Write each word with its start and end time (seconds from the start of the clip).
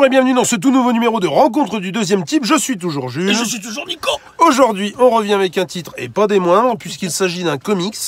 Bonjour 0.00 0.06
et 0.14 0.16
bienvenue 0.16 0.32
dans 0.32 0.44
ce 0.44 0.56
tout 0.56 0.70
nouveau 0.70 0.92
numéro 0.92 1.20
de 1.20 1.26
Rencontre 1.26 1.78
du 1.78 1.92
deuxième 1.92 2.24
type. 2.24 2.46
Je 2.46 2.58
suis 2.58 2.78
toujours 2.78 3.08
Et 3.08 3.10
Jules. 3.10 3.34
je 3.34 3.44
suis 3.44 3.60
toujours 3.60 3.86
Nico 3.86 4.08
Aujourd'hui, 4.38 4.94
on 4.98 5.10
revient 5.10 5.34
avec 5.34 5.58
un 5.58 5.66
titre 5.66 5.92
et 5.98 6.08
pas 6.08 6.26
des 6.26 6.38
moindres, 6.38 6.78
puisqu'il 6.78 7.10
s'agit 7.10 7.44
d'un 7.44 7.58
comics. 7.58 7.98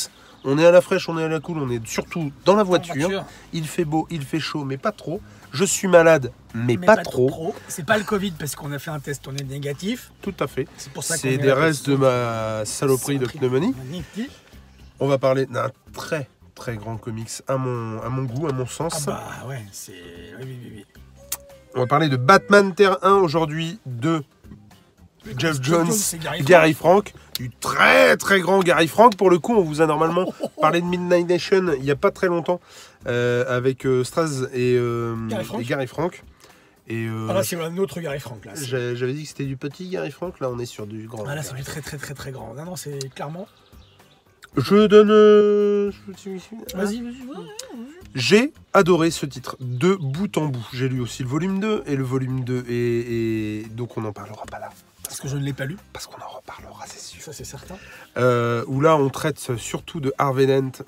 On 0.42 0.56
est 0.56 0.64
à 0.64 0.70
la 0.70 0.80
fraîche, 0.80 1.10
on 1.10 1.18
est 1.18 1.24
à 1.24 1.28
la 1.28 1.38
cool, 1.38 1.58
on 1.58 1.68
est 1.68 1.86
surtout 1.86 2.32
dans 2.46 2.56
la 2.56 2.62
voiture. 2.62 2.94
voiture. 2.94 3.26
Il 3.52 3.66
fait 3.66 3.84
beau, 3.84 4.08
il 4.10 4.22
fait 4.22 4.40
chaud, 4.40 4.64
mais 4.64 4.78
pas 4.78 4.90
trop. 4.92 5.20
Je 5.52 5.66
suis 5.66 5.86
malade, 5.86 6.32
mais, 6.54 6.78
Mais 6.78 6.86
pas, 6.86 6.96
trop. 6.96 7.54
C'est 7.68 7.84
pas 7.84 7.98
le 7.98 8.04
Covid 8.04 8.30
parce 8.38 8.56
qu'on 8.56 8.72
a 8.72 8.78
fait 8.78 8.90
un 8.90 8.98
test, 8.98 9.28
on 9.28 9.36
est 9.36 9.44
négatif. 9.44 10.12
Tout 10.22 10.34
à 10.40 10.46
fait. 10.46 10.66
C'est 10.78 10.94
pour 10.94 11.04
ça 11.04 11.16
qu'on 11.16 11.20
C'est 11.20 11.34
est 11.34 11.38
des 11.38 11.52
restes 11.52 11.90
de 11.90 11.96
ma 11.96 12.64
saloperie 12.64 13.18
de 13.18 13.26
pneumonie. 13.26 13.74
On 14.98 15.08
va 15.08 15.18
parler 15.18 15.44
d'un 15.44 15.70
très 15.92 16.30
très 16.54 16.74
grand 16.76 16.96
comics 16.96 17.28
à 17.48 17.58
mon, 17.58 18.00
à 18.00 18.08
mon 18.08 18.22
goût, 18.22 18.46
à 18.48 18.52
mon 18.52 18.64
Ah 18.64 18.72
sens. 18.72 19.04
bah 19.04 19.24
ouais, 19.46 19.62
c'est. 19.72 19.92
Oui, 20.40 20.46
oui, 20.46 20.72
oui. 20.76 21.01
On 21.74 21.80
va 21.80 21.86
parler 21.86 22.08
de 22.08 22.16
Batman 22.16 22.74
Terre 22.74 22.98
1 23.02 23.14
aujourd'hui, 23.14 23.78
de 23.86 24.22
Jeff 25.38 25.62
Jones, 25.62 25.88
Gary 26.20 26.42
Gary 26.42 26.74
Frank, 26.74 27.14
du 27.38 27.50
très 27.50 28.16
très 28.16 28.40
grand 28.40 28.60
Gary 28.60 28.88
Frank. 28.88 29.16
Pour 29.16 29.30
le 29.30 29.38
coup, 29.38 29.54
on 29.54 29.62
vous 29.62 29.80
a 29.80 29.86
normalement 29.86 30.32
parlé 30.60 30.80
de 30.80 30.86
Midnight 30.86 31.28
Nation 31.28 31.72
il 31.76 31.82
n'y 31.82 31.90
a 31.90 31.96
pas 31.96 32.10
très 32.10 32.26
longtemps 32.26 32.60
euh, 33.06 33.44
avec 33.56 33.86
euh, 33.86 34.04
Straz 34.04 34.48
et, 34.52 34.76
euh, 34.76 35.14
Gary 35.28 35.44
Frank. 35.44 35.60
et 35.60 35.64
Gary 35.64 35.86
Frank. 35.86 36.24
Et 36.88 37.06
Ah 37.30 37.32
là, 37.34 37.42
c'est 37.44 37.56
un 37.60 37.76
autre 37.78 38.00
Gary 38.00 38.18
Frank 38.20 38.44
là. 38.44 38.52
J'avais 38.56 39.12
dit 39.14 39.22
que 39.22 39.28
c'était 39.28 39.44
du 39.44 39.56
petit 39.56 39.88
Gary 39.88 40.10
Frank, 40.10 40.40
là 40.40 40.50
on 40.50 40.58
est 40.58 40.66
sur 40.66 40.86
du 40.86 41.06
grand. 41.06 41.24
Ah 41.26 41.34
là, 41.36 41.42
c'est 41.42 41.54
du 41.54 41.62
très 41.62 41.80
très 41.80 41.96
très 41.96 42.14
très 42.14 42.32
grand. 42.32 42.54
Non, 42.54 42.64
non, 42.64 42.76
c'est 42.76 42.98
clairement. 43.14 43.46
Je 44.56 44.86
donne. 44.86 45.08
je- 45.08 46.76
Vas-y, 46.76 47.00
vas-y. 47.00 47.22
J'ai 48.14 48.52
adoré 48.74 49.10
ce 49.10 49.26
titre 49.26 49.56
de 49.60 49.94
bout 49.94 50.36
en 50.36 50.46
bout. 50.46 50.66
J'ai 50.72 50.88
lu 50.88 51.00
aussi 51.00 51.22
le 51.22 51.28
volume 51.28 51.60
2 51.60 51.84
et 51.86 51.96
le 51.96 52.04
volume 52.04 52.44
2 52.44 52.64
et, 52.68 53.60
et 53.60 53.62
donc 53.70 53.96
on 53.96 54.02
n'en 54.02 54.12
parlera 54.12 54.44
pas 54.50 54.58
là 54.58 54.70
Parce 55.04 55.20
que 55.20 55.28
je 55.28 55.36
ne 55.36 55.42
l'ai 55.42 55.52
pas 55.52 55.64
lu, 55.64 55.76
parce 55.92 56.06
qu'on 56.06 56.20
en 56.22 56.28
reparlera, 56.28 56.84
c'est 56.86 57.00
sûr. 57.00 57.22
ça 57.22 57.32
c'est 57.32 57.44
certain. 57.44 57.76
Euh, 58.18 58.64
où 58.66 58.80
là 58.80 58.96
on 58.96 59.08
traite 59.08 59.56
surtout 59.56 60.00
de 60.00 60.12
Harvey 60.18 60.46
Dent. 60.46 60.84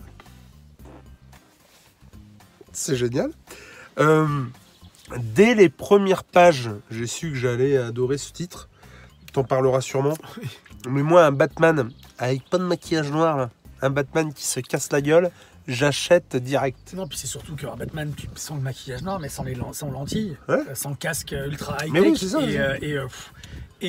C'est 2.73 2.97
génial. 2.97 3.31
Euh, 3.99 4.45
dès 5.19 5.55
les 5.55 5.69
premières 5.69 6.25
pages, 6.25 6.71
j'ai 6.91 7.07
su 7.07 7.31
que 7.31 7.37
j'allais 7.37 7.77
adorer 7.77 8.19
ce 8.19 8.33
titre. 8.33 8.69
T'en 9.33 9.45
parleras 9.45 9.81
sûrement. 9.81 10.17
Mais 10.89 11.03
moi, 11.03 11.25
un 11.25 11.33
Batman 11.33 11.91
avec 12.19 12.49
pas 12.49 12.59
de 12.59 12.65
maquillage 12.65 13.11
noir, 13.11 13.37
là, 13.37 13.51
un 13.83 13.91
Batman 13.91 14.33
qui 14.33 14.45
se 14.45 14.61
casse 14.61 14.93
la 14.93 15.01
gueule, 15.01 15.31
j'achète 15.67 16.37
direct. 16.37 16.95
Non, 16.97 17.07
puis 17.07 17.19
c'est 17.19 17.27
surtout 17.27 17.57
que 17.57 17.67
Batman, 17.77 18.13
tu- 18.17 18.29
sans 18.35 18.57
le 18.57 18.61
maquillage 18.63 19.03
noir, 19.03 19.19
mais 19.21 19.29
sans 19.29 19.45
les 19.45 19.57
sans 19.73 19.91
lentilles, 19.91 20.37
Ouais. 20.49 20.57
euh, 20.57 20.75
sans 20.75 20.95
casque 20.95 21.35
ultra 21.47 21.77
high 21.85 21.93
Mais 21.93 22.01
oui, 22.01 22.17
ça, 22.17 22.41
et, 22.43 22.59
euh, 22.59 22.77
et, 22.83 22.93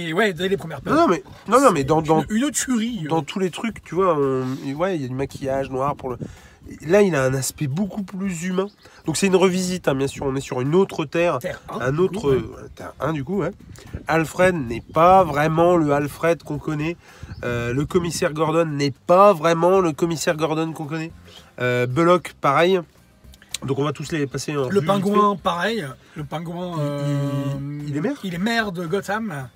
euh, 0.09 0.13
ouais, 0.13 0.33
dès 0.33 0.47
les 0.47 0.57
premières 0.57 0.81
pages. 0.81 0.93
Non, 0.93 1.01
non, 1.01 1.07
mais, 1.07 1.23
non, 1.47 1.61
non, 1.61 1.71
mais 1.71 1.83
dans, 1.83 2.01
dans, 2.01 2.21
une, 2.29 2.37
une 2.43 2.51
tuerie. 2.51 3.01
euh. 3.05 3.09
dans 3.09 3.23
tous 3.23 3.39
les 3.39 3.49
trucs, 3.49 3.83
tu 3.83 3.95
vois, 3.95 4.17
ouais, 4.17 4.95
il 4.95 5.01
y 5.01 5.05
a 5.05 5.07
du 5.07 5.13
maquillage 5.15 5.69
noir 5.69 5.95
pour 5.95 6.09
le. 6.11 6.17
Là, 6.81 7.03
il 7.03 7.13
a 7.13 7.23
un 7.23 7.35
aspect 7.35 7.67
beaucoup 7.67 8.01
plus 8.01 8.43
humain. 8.45 8.65
Donc, 9.05 9.17
c'est 9.17 9.27
une 9.27 9.35
revisite, 9.35 9.87
hein, 9.87 9.93
bien 9.93 10.07
sûr. 10.07 10.25
On 10.25 10.35
est 10.35 10.41
sur 10.41 10.61
une 10.61 10.73
autre 10.73 11.05
terre, 11.05 11.37
Terre 11.37 11.61
un, 11.69 11.91
du 11.91 11.99
autre. 11.99 12.19
coup, 12.19 12.29
ouais. 12.29 12.37
euh, 12.37 12.67
terre 12.73 12.93
1, 12.99 13.13
du 13.13 13.23
coup, 13.23 13.41
ouais. 13.41 13.51
Alfred 14.07 14.55
n'est 14.55 14.81
pas 14.81 15.23
vraiment 15.23 15.75
le 15.77 15.91
Alfred 15.93 16.41
qu'on 16.41 16.57
connaît. 16.57 16.97
Euh, 17.43 17.71
le 17.71 17.85
commissaire 17.85 18.33
Gordon 18.33 18.65
n'est 18.65 18.89
pas 19.05 19.31
vraiment 19.31 19.79
le 19.79 19.91
commissaire 19.93 20.35
Gordon 20.37 20.73
qu'on 20.73 20.85
connaît. 20.85 21.11
Euh, 21.59 21.85
Bullock, 21.87 22.33
pareil. 22.41 22.79
Donc, 23.65 23.79
on 23.79 23.83
va 23.83 23.93
tous 23.93 24.11
les 24.11 24.27
passer 24.27 24.51
en. 24.57 24.61
Le 24.69 24.77
revue 24.79 24.85
pingouin, 24.85 25.35
pareil. 25.37 25.85
Le 26.15 26.23
pingouin. 26.23 26.77
euh, 26.79 27.01
il- 27.81 27.89
il 27.89 27.97
est 27.97 28.01
maire 28.01 28.17
Il 28.23 28.33
est 28.35 28.39
maire 28.39 28.71
de 28.71 28.85
Gotham. 28.85 29.47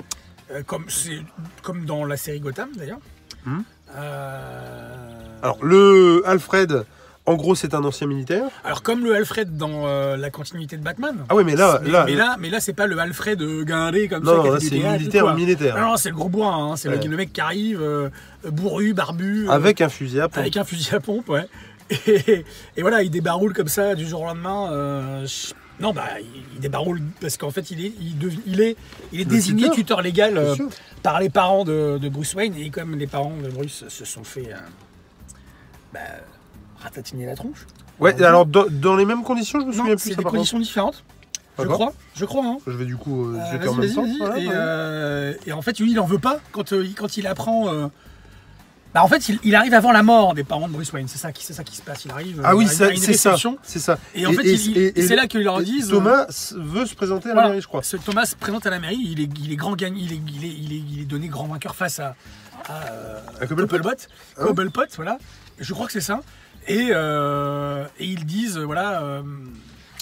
euh, 0.52 0.64
comme, 0.66 0.86
c'est- 0.88 1.22
comme 1.62 1.86
dans 1.86 2.06
la 2.06 2.18
série 2.18 2.40
Gotham, 2.40 2.70
d'ailleurs. 2.76 2.98
Hmm. 3.46 3.60
Euh, 3.96 4.96
Alors, 5.42 5.60
le 5.64 6.24
Alfred, 6.26 6.86
en 7.26 7.36
gros, 7.36 7.54
c'est 7.56 7.74
un 7.76 7.84
ancien 7.84 8.08
militaire. 8.08 8.46
alors, 8.64 8.82
comme 8.82 9.04
le 9.04 9.14
Alfred 9.16 9.56
dans 9.58 9.86
euh, 9.86 10.18
la 10.18 10.30
continuité 10.32 10.76
de 10.78 10.84
Batman. 10.84 11.18
Ah, 11.30 11.36
ouais, 11.36 11.44
mais 11.44 11.56
là. 11.56 11.80
mais, 11.84 11.90
là, 11.92 12.06
mais 12.06 12.16
là, 12.16 12.36
mais 12.40 12.50
là, 12.50 12.60
c'est 12.60 12.74
pas 12.74 12.88
le 12.88 12.98
Alfred 12.98 13.40
guindé 13.64 14.08
comme 14.08 14.26
ça. 14.26 14.32
non, 14.38 14.52
là, 14.52 14.60
c'est 14.60 14.70
théâtre 14.70 14.88
ou 14.96 14.98
militaire, 15.00 15.36
militaire. 15.36 15.76
Ah 15.78 15.82
non, 15.82 15.98
c'est 15.98 16.10
le 16.10 16.16
gros 16.16 16.30
bois. 16.30 16.52
hein, 16.54 16.76
C'est 16.76 16.90
le- 16.90 16.98
Ouais. 16.98 17.08
le, 17.08 17.18
mec 17.18 17.32
qui 17.34 17.42
arrive, 17.42 17.82
euh, 17.82 18.10
bourru, 18.50 18.94
barbu. 18.94 19.48
euh, 19.48 19.52
Avec 19.52 19.82
un 19.82 19.90
fusil 19.90 20.20
à 20.20 20.30
pompe. 20.30 20.38
Avec 20.40 20.58
un 20.58 20.64
fusil 20.64 20.96
à 20.96 21.00
pompe, 21.00 21.30
ouais. 21.30 21.48
Et, 22.08 22.46
et 22.78 22.82
voilà, 22.82 23.04
il 23.04 23.10
débaroule 23.10 23.54
comme 23.54 23.68
ça 23.68 23.96
du 23.96 24.06
jour 24.08 24.22
au 24.22 24.26
lendemain. 24.26 24.72
euh, 24.72 25.28
non, 25.80 25.94
bah, 25.94 26.08
il, 26.54 26.60
débaroule 26.60 27.02
parce 27.22 27.38
qu'en 27.38 27.52
fait, 27.52 27.72
il 27.72 27.86
est, 27.86 27.94
il, 28.02 28.18
dev- 28.18 28.38
il 28.46 28.60
est, 28.62 28.76
il 29.14 29.22
est 29.22 29.24
Le 29.24 29.30
désigné 29.30 29.64
tuteur. 29.64 29.76
tuteur, 29.76 30.02
légal 30.02 30.38
euh, 30.38 30.56
par 31.04 31.20
les 31.22 31.30
parents 31.30 31.64
de, 31.64 31.98
de 31.98 32.10
Bruce 32.10 32.34
Wayne. 32.36 32.54
Et 32.58 32.70
comme 32.70 32.96
les 32.98 33.08
parents 33.08 33.32
de 33.42 33.48
Bruce 33.50 33.86
se 33.88 34.04
sont 34.06 34.26
fait 34.26 34.52
euh, 34.52 34.58
bah, 35.94 36.00
ratatiner 36.82 37.26
la 37.26 37.36
tronche. 37.36 37.66
Ouais, 38.00 38.22
alors 38.24 38.46
dans, 38.46 38.66
dans 38.70 38.96
les 38.98 39.06
mêmes 39.06 39.24
conditions, 39.24 39.60
je 39.62 39.66
me 39.66 39.72
Non, 39.72 39.78
souviens 39.78 39.96
plus 39.96 40.04
c'est 40.04 40.10
des 40.10 40.16
par 40.16 40.24
contre. 40.26 40.36
conditions 40.36 40.60
différentes. 40.60 41.04
Je 41.58 41.66
crois, 41.66 41.94
je 42.16 42.24
crois. 42.26 42.46
Hein. 42.46 42.58
Je 42.68 42.72
vais 42.72 42.86
du 42.86 42.96
coup 42.96 43.34
euh, 43.34 43.68
en 43.68 43.74
même 43.76 43.94
temps. 43.94 44.06
Voilà, 44.20 44.38
et, 44.40 44.48
ouais. 44.48 45.38
et 45.48 45.52
en 45.54 45.62
fait, 45.62 45.78
lui, 45.80 45.92
il 45.92 46.00
en 46.00 46.06
veut 46.06 46.20
pas 46.20 46.40
quand 46.52 46.72
il 47.18 47.28
apprend. 47.28 47.90
Euh, 48.90 48.94
Bah, 48.94 49.04
en 49.04 49.08
fait, 49.08 49.30
il, 49.30 49.40
il 49.44 49.56
arrive 49.56 49.74
avant 49.74 49.92
la 49.92 50.02
mort 50.04 50.34
des 50.34 50.44
parents 50.44 50.68
de 50.68 50.74
Bruce 50.74 50.92
Wayne. 50.92 51.08
C'est 51.08 51.18
ça 51.18 51.32
qui, 51.32 51.44
ça 51.46 51.64
qui 51.64 51.76
se 51.76 51.82
passe. 51.82 52.06
Il 52.06 52.12
arrive. 52.12 52.42
Ah 52.44 52.52
euh, 52.52 52.56
oui, 52.56 52.66
à 52.66 52.90
une 52.90 52.98
c'est 52.98 53.14
ça, 53.14 53.36
c'est 53.64 53.80
ça. 53.80 53.98
Et 54.16 54.26
en 54.26 54.34
fait, 54.34 54.58
c'est 54.58 55.16
là 55.16 55.28
qu'ils 55.28 55.44
leur 55.44 55.62
disent, 55.62 55.90
Thomas 55.90 56.26
s- 56.30 56.54
veut 56.58 56.86
se 56.86 56.96
présenter 56.96 57.30
à 57.32 57.36
la 57.36 57.48
mairie, 57.50 57.62
je 57.62 57.68
crois. 57.68 57.82
Thomas 58.06 58.26
se 58.26 58.36
présente 58.36 58.66
à 58.66 58.70
la 58.70 58.80
mairie. 58.80 58.98
Il 59.00 59.20
est, 59.22 59.30
il 59.44 59.52
est 59.52 59.56
grand 59.56 59.76
gagne. 59.76 59.98
Il 59.98 60.12
est, 60.14 60.20
il 60.28 60.46
est, 60.46 60.48
il 60.50 60.74
est, 60.74 60.84
il 60.94 61.02
est 61.02 61.06
donné 61.06 61.28
grand 61.28 61.48
vainqueur 61.48 61.76
face 61.76 62.00
à, 62.00 62.16
à, 62.68 62.92
euh, 62.92 63.20
À 63.42 63.48
Cobblepot. 63.48 63.78
Cobblepot. 63.78 63.90
Hein 64.38 64.46
Cobblepot, 64.46 64.82
voilà. 64.96 65.18
Je 65.60 65.74
crois 65.74 65.86
que 65.88 65.94
c'est 65.94 66.02
ça. 66.02 66.22
Et, 66.68 66.90
euh, 66.92 67.86
et 68.00 68.06
ils 68.06 68.26
disent, 68.26 68.58
voilà, 68.58 69.02
euh, 69.02 69.22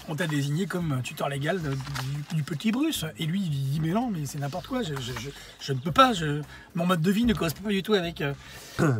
on 0.09 0.16
t'a 0.16 0.28
désigné 0.28 0.66
comme 0.68 1.01
tuteur 1.03 1.29
légal 1.29 1.62
de- 1.62 1.69
du, 1.72 2.35
du 2.35 2.44
petit 2.44 2.72
Bruce. 2.72 3.06
Et 3.19 3.25
lui, 3.25 3.41
il 3.41 3.50
dit, 3.50 3.79
mais 3.81 3.90
non, 3.91 4.09
mais 4.12 4.25
c'est 4.25 4.40
n'importe 4.40 4.68
quoi. 4.68 4.81
Je, 4.84 4.94
je- 4.95 5.19
je- 5.19 5.29
je 5.59 5.73
ne 5.73 5.79
peux 5.79 5.91
pas. 5.91 6.13
Je, 6.13 6.41
mon 6.75 6.85
mode 6.85 7.01
de 7.01 7.12
vie 7.12 7.25
ne 7.25 7.34
correspond 7.34 7.63
pas 7.63 7.69
du 7.69 7.84
tout 7.84 7.94
avec. 7.94 8.22
euh. 8.22 8.34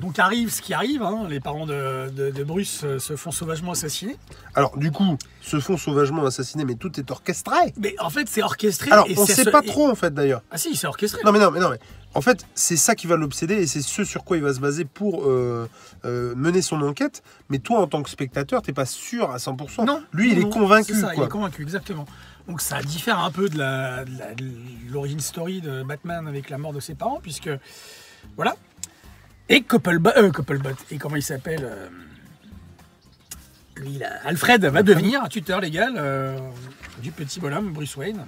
Donc 0.01 0.18
arrive 0.19 0.50
ce 0.51 0.62
qui 0.62 0.73
arrive. 0.73 1.03
hein. 1.03 1.28
les 1.29 1.40
parents 1.40 1.66
de, 1.68 2.09
de- 2.09 2.31
de 2.31 2.44
Bruce 2.44 2.81
euh, 2.84 2.97
se 3.00 3.16
font 3.16 3.31
sauvagement 3.31 3.72
assassiner. 3.73 4.18
Alors, 4.56 4.75
du 4.78 4.91
coup, 4.91 5.18
se 5.41 5.59
font 5.59 5.78
sauvagement 5.78 6.25
assassiner, 6.25 6.66
mais 6.66 6.75
tout 6.75 7.00
est 7.00 7.09
orchestré. 7.12 7.56
Mais 7.78 7.95
en 8.00 8.09
fait, 8.09 8.28
c'est 8.28 8.41
orchestré. 8.44 8.91
Alors, 8.91 9.06
et 9.07 9.18
on 9.18 9.25
c'est 9.25 9.35
sait 9.35 9.44
ce- 9.45 9.50
pas 9.50 9.62
trop, 9.62 9.89
en 9.89 9.95
fait, 9.95 10.13
d'ailleurs. 10.13 10.41
Ah 10.51 10.57
si, 10.57 10.75
c'est 10.75 10.88
orchestré. 10.88 11.22
Non, 11.24 11.31
mais 11.31 11.39
non, 11.39 11.51
mais 11.51 11.59
non, 11.59 11.69
mais. 11.69 11.79
En 12.17 12.22
fait, 12.22 12.47
c'est 12.55 12.78
ça 12.78 12.95
qui 12.95 13.05
va 13.05 13.16
l'obséder 13.16 13.53
et 13.53 13.67
c'est 13.67 13.83
ce 13.83 14.03
sur 14.03 14.23
quoi 14.23 14.38
il 14.38 14.44
va 14.44 14.51
se 14.51 14.59
baser 14.59 14.85
pour 14.85 15.25
euh, 15.29 15.69
euh, 16.03 16.33
mener 16.33 16.63
son 16.63 16.81
enquête. 16.81 17.22
Mais 17.50 17.59
toi, 17.59 17.79
en 17.79 17.85
tant 17.85 18.01
que 18.01 18.09
spectateur, 18.09 18.63
t'es 18.63 18.73
pas 18.73 18.88
sûr 18.88 19.29
à 19.29 19.38
100%. 19.38 19.85
Non. 19.85 20.01
Lui, 20.13 20.31
il 20.31 20.39
non, 20.39 20.47
est 20.47 20.51
convaincu, 20.51 20.95
c'est 20.95 21.01
ça, 21.01 21.13
Il 21.16 21.22
est 21.22 21.27
convaincu, 21.29 21.61
exactement. 21.61 22.06
Donc 22.47 22.59
ça 22.61 22.81
diffère 22.81 23.19
un 23.19 23.29
peu 23.29 23.50
de 23.50 23.59
la- 23.59 24.03
de 24.03 24.17
la- 24.17 24.33
de 24.33 24.45
l'origine 24.91 25.19
story 25.19 25.61
de 25.61 25.83
Batman 25.83 26.27
avec 26.27 26.50
la 26.50 26.57
mort 26.57 26.73
de 26.73 26.79
ses 26.79 26.95
parents, 26.95 27.19
puisque 27.22 27.51
voilà. 28.35 28.56
Et 29.50 29.57
euh, 29.59 30.31
Couplebot, 30.31 30.69
et 30.89 30.97
comment 30.97 31.17
il 31.17 31.22
s'appelle 31.22 31.61
euh, 31.69 31.88
lui, 33.75 34.00
là, 34.00 34.09
Alfred 34.25 34.66
va 34.66 34.81
devenir 34.81 35.22
un 35.23 35.27
tuteur 35.27 35.61
légal 35.61 35.94
euh, 35.97 36.36
du 37.03 37.12
petit 37.12 37.39
bonhomme 37.39 37.71
Bruce 37.74 37.95
Wayne, 37.95 38.25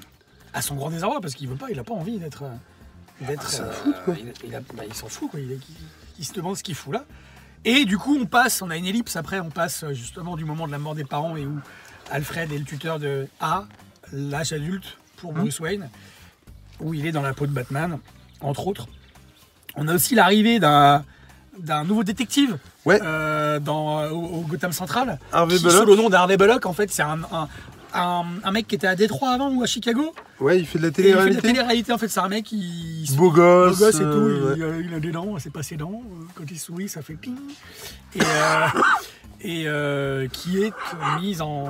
à 0.54 0.62
son 0.62 0.75
grand 0.75 0.92
désarroi, 0.92 1.22
parce 1.22 1.34
qu'il 1.34 1.50
veut 1.50 1.56
pas, 1.56 1.72
il 1.72 1.80
a 1.80 1.84
pas 1.84 1.96
envie 1.96 2.19
d'être, 2.19 2.44
euh, 2.44 2.54
d'être, 3.21 3.50
Ah, 3.60 3.63
euh, 4.10 4.13
il, 4.19 4.33
il 4.45 4.51
bah, 4.74 4.83
il 4.88 4.94
s'en 4.94 5.07
fout, 5.07 5.30
quoi. 5.31 5.39
Il, 6.19 6.25
se 6.25 6.33
demande 6.33 6.57
ce 6.57 6.63
qu'il 6.63 6.75
fout 6.75 6.94
là. 6.94 7.06
Et 7.66 7.86
du 7.86 7.98
coup, 7.98 8.18
on 8.19 8.25
passe, 8.25 8.62
on 8.62 8.69
a 8.69 8.77
une 8.77 8.86
ellipse 8.86 9.16
après, 9.16 9.39
on 9.39 9.50
passe 9.50 9.83
euh, 9.83 9.94
justement 9.94 10.36
du 10.38 10.45
moment 10.45 10.66
de 10.68 10.71
la 10.71 10.77
mort 10.80 10.95
des 10.95 11.04
parents 11.06 11.36
et 11.36 11.45
où 11.45 11.60
Alfred 12.12 12.51
est 12.51 12.57
le 12.57 12.63
tuteur 12.66 13.00
de 13.00 13.27
A, 13.42 13.66
l'âge 14.13 14.54
adulte 14.54 14.98
pour 15.18 15.33
Mmh. 15.33 15.39
Bruce 15.39 15.60
Wayne, 15.60 15.89
où 16.80 16.94
il 16.94 17.06
est 17.06 17.12
dans 17.12 17.21
la 17.21 17.33
peau 17.33 17.45
de 17.48 17.51
Batman, 17.51 18.00
entre 18.42 18.68
autres. 18.68 18.88
On 19.75 19.88
a 19.88 19.94
aussi 19.95 20.16
l'arrivée 20.16 20.60
d'un 20.60 21.04
d'un 21.57 21.83
nouveau 21.83 22.06
détective 22.06 22.57
Ouais. 22.86 23.01
euh, 23.04 23.60
dans, 23.60 24.06
au, 24.12 24.38
au 24.38 24.42
Gotham 24.44 24.71
Central, 24.71 25.19
Harvey 25.33 25.57
qui, 25.57 25.63
Bullock. 25.63 25.77
sous 25.81 25.86
le 25.86 25.95
nom 25.98 26.10
d'Harvey 26.10 26.38
Bullock, 26.38 26.66
en 26.66 26.71
fait, 26.71 26.89
c'est 26.89 27.01
un, 27.01 27.19
un, 27.33 27.50
un- 27.94 28.26
un 28.44 28.52
mec 28.52 28.68
qui 28.68 28.76
était 28.76 28.88
à 28.88 28.96
Détroit 28.96 29.30
avant 29.32 29.50
ou 29.54 29.64
à 29.64 29.66
Chicago. 29.66 30.14
Ouais, 30.40 30.60
il 30.60 30.66
fait 30.66 30.78
de 30.80 30.84
la 30.84 30.90
Et 30.90 30.92
il 30.92 30.96
fait 30.96 31.02
de 31.04 31.08
télé-réalité. 31.12 31.36
la 31.36 31.42
télé-réalité, 31.54 31.92
en 31.94 31.98
fait, 31.98 32.08
c'est 32.08 32.20
un 32.20 32.30
mec 32.30 32.46
qui 32.46 33.06
Beau 33.16 33.32
gosse. 33.32 33.78
Beau 33.80 33.86
gosse 33.86 33.96
et 33.96 34.00
tout, 34.00 34.06
euh, 34.06 34.54
il, 34.58 34.64
ouais. 34.64 34.70
euh, 34.70 34.84
il 34.86 34.94
a 34.94 35.00
des 35.00 35.12
dents, 35.12 35.36
c'est 35.40 35.52
pas 35.52 35.64
ses 35.64 35.76
dents. 35.78 36.02
euh, 36.06 36.24
Quand 36.36 36.44
il 36.50 36.60
sourit, 36.60 36.88
ça 36.90 37.02
fait 37.02 37.14
ping. 37.16 37.36
Et, 38.16 38.20
euh, 38.22 38.68
et 39.42 39.64
euh, 39.68 40.28
qui 40.28 40.62
est 40.64 40.74
mise 41.22 41.42
en 41.42 41.70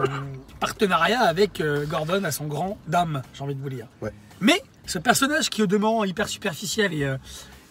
partenariat 0.60 1.22
avec 1.22 1.62
Gordon 1.90 2.24
à 2.24 2.32
son 2.32 2.46
grand 2.48 2.78
dame, 2.88 3.22
j'ai 3.34 3.44
envie 3.44 3.56
de 3.56 3.62
vous 3.62 3.70
dire. 3.70 3.88
Ouais. 4.02 4.12
Mais 4.42 4.62
ce 4.86 4.98
personnage 5.00 5.50
qui 5.50 5.62
est 5.62 5.64
au 5.64 5.68
demeurant 5.68 6.04
hyper 6.04 6.28
superficiel 6.30 6.94
et, 6.94 7.16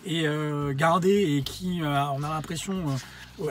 et 0.07 0.27
gardé 0.75 1.37
et 1.37 1.43
qui, 1.43 1.81
on 1.83 2.23
a 2.23 2.29
l'impression, 2.29 2.77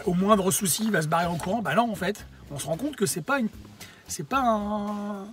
au 0.06 0.14
moindre 0.14 0.52
souci, 0.52 0.90
va 0.90 1.02
se 1.02 1.08
barrer 1.08 1.26
en 1.26 1.36
courant, 1.36 1.62
bah 1.62 1.76
non, 1.76 1.92
en 1.92 1.96
fait, 1.96 2.26
on 2.52 2.60
se 2.60 2.66
rend 2.68 2.78
compte 2.78 2.96
que 2.96 3.06
c'est 3.06 3.22
pas 3.22 3.40
une, 3.40 3.50
c'est 4.08 4.28
pas 4.28 4.42
un, 4.44 5.26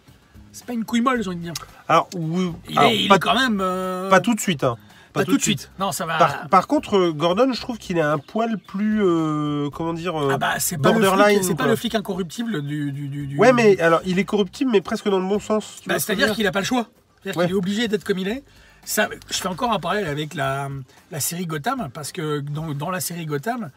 c'est 0.53 0.67
pas 0.67 0.73
une 0.73 0.85
couille 0.85 1.00
molle, 1.00 1.23
j'ai 1.23 1.29
envie 1.29 1.37
de 1.38 1.43
dire. 1.43 1.53
Alors, 1.88 2.09
oui, 2.17 2.53
Il, 2.69 2.79
alors, 2.79 2.91
est, 2.91 2.99
il 2.99 3.09
pas, 3.09 3.17
est 3.17 3.19
quand 3.19 3.35
même. 3.35 3.59
euh, 3.61 4.09
pas 4.11 4.21
tout 4.21 4.35
de 4.35 4.41
suite. 4.41 4.65
hein. 4.65 4.76
pas 5.12 5.25
tout 5.25 5.37
de 5.37 5.43
suite. 5.43 5.71
Non, 5.79 5.93
ça 5.93 6.06
va. 6.06 6.19
Par, 6.19 6.49
par 6.49 6.67
contre, 6.67 6.97
euh, 6.97 7.12
Gordon, 7.12 7.53
je 7.53 7.61
trouve 7.61 7.79
qu'il 7.79 7.99
est 7.99 8.03
un 8.03 8.19
poil 8.19 8.59
plus. 8.59 9.00
euh, 9.03 9.71
comment 9.71 9.93
dire 9.94 10.15
ah 10.17 10.38
bah, 10.38 10.55
c'est 10.59 10.76
pas, 10.79 10.93
le 10.93 11.00
borderline, 11.00 11.38
flic, 11.38 11.49
c'est 11.49 11.55
pas 11.56 11.67
le 11.67 11.76
flic 11.76 11.94
incorruptible 11.94 12.62
du. 12.62 12.91
du, 12.93 13.09
du- 13.09 13.26
du- 13.26 13.38
Ouais, 13.38 13.53
mais 13.53 13.81
alors, 13.81 14.00
il 14.06 14.19
est 14.19 14.25
corruptible, 14.25 14.71
mais 14.73 14.81
presque 14.81 15.09
dans 15.09 15.19
le 15.20 15.27
bon 15.29 15.38
sens. 15.38 15.81
Bah, 15.87 15.99
C'est-à-dire 15.99 16.27
dire 16.27 16.35
qu'il 16.37 16.47
a 16.47 16.53
pas 16.53 16.61
le 16.61 16.67
choix. 16.67 16.87
C'est-à-dire 17.23 17.38
Ouais. 17.38 17.47
qu'il 17.47 17.55
est 17.55 17.59
obligé 17.59 17.88
d'être 17.88 18.05
comme 18.05 18.19
il 18.19 18.29
est. 18.29 18.43
Ça, 18.87 19.09
je 19.31 19.37
fais 19.38 19.49
encore 19.49 19.73
un 19.73 19.79
parallèle 19.81 20.06
avec 20.09 20.35
la, 20.35 20.69
la 21.11 21.20
série 21.20 21.47
Gotham, 21.47 21.88
parce 21.94 22.12
que 22.12 22.41
dans, 22.41 22.75
dans 22.75 22.91
la 22.91 23.00
série 23.00 23.25
Gotham, 23.25 23.70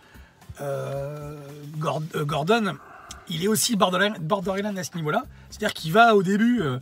Gord- 1.80 2.02
euh, 2.16 2.26
Gordon, 2.26 2.74
il 3.30 3.44
est 3.44 3.48
aussi 3.48 3.76
borderline, 3.76 4.78
à 4.78 4.84
ce 4.84 4.96
niveau-là. 4.96 5.24
C'est-à-dire 5.50 5.74
qu'il 5.74 5.92
va 5.94 6.16
au 6.16 6.24
début 6.24 6.62
euh, 6.62 6.80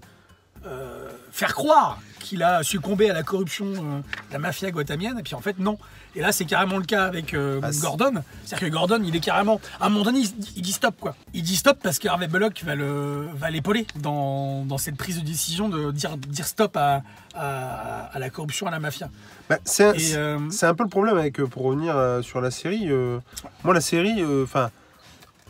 euh, 0.66 1.10
faire 1.32 1.54
croire 1.54 2.00
qu'il 2.20 2.42
a 2.42 2.64
succombé 2.64 3.10
à 3.10 3.14
la 3.14 3.22
corruption 3.22 3.66
euh, 3.68 4.00
de 4.30 4.34
la 4.34 4.40
mafia 4.40 4.72
gothamienne, 4.72 5.20
et 5.20 5.24
puis 5.24 5.36
en 5.36 5.42
fait 5.42 5.60
non. 5.60 5.78
Et 6.16 6.22
là 6.22 6.32
c'est 6.32 6.46
carrément 6.46 6.78
le 6.78 6.86
cas 6.86 7.04
avec 7.06 7.34
euh, 7.36 7.60
Ah, 7.62 7.70
Gordon. 7.82 8.14
C'est-à-dire 8.46 8.68
que 8.70 8.74
Gordon, 8.74 9.02
il 9.06 9.16
est 9.16 9.20
carrément... 9.20 9.60
À 9.80 9.86
un 9.88 9.90
moment 9.90 10.06
donné, 10.06 10.20
il, 10.22 10.32
dit- 10.36 10.54
il 10.56 10.62
dit 10.64 10.72
stop 10.72 10.96
quoi. 11.00 11.16
Il 11.36 11.44
dit 11.44 11.56
stop 11.56 11.78
parce 11.84 12.00
que 12.00 12.08
Harvey 12.08 12.28
Bullock 12.28 12.64
va 12.64 12.74
le 12.74 13.28
va 13.36 13.52
l'épauler 13.52 13.86
dans, 13.98 14.64
dans 14.66 14.78
cette 14.80 14.96
prise 14.98 15.20
de 15.20 15.26
décision 15.26 15.70
de 15.70 15.92
dire, 15.92 16.18
dire 16.18 16.48
stop 16.48 16.76
à, 16.78 17.04
à, 17.36 18.06
à 18.14 18.18
la 18.18 18.30
corruption, 18.32 18.66
à 18.66 18.72
la 18.72 18.80
mafia. 18.80 19.10
Bah, 19.50 19.58
c'est 19.66 20.16
un, 20.18 20.50
c'est 20.50 20.66
un 20.66 20.74
peu 20.74 20.84
le 20.84 20.90
problème 20.90 21.18
avec, 21.18 21.38
pour 21.44 21.64
revenir 21.64 21.96
sur 22.24 22.42
la 22.42 22.50
série. 22.50 22.90
moi, 23.64 23.74
la 23.76 23.82
série, 23.82 24.24
enfin, 24.42 24.72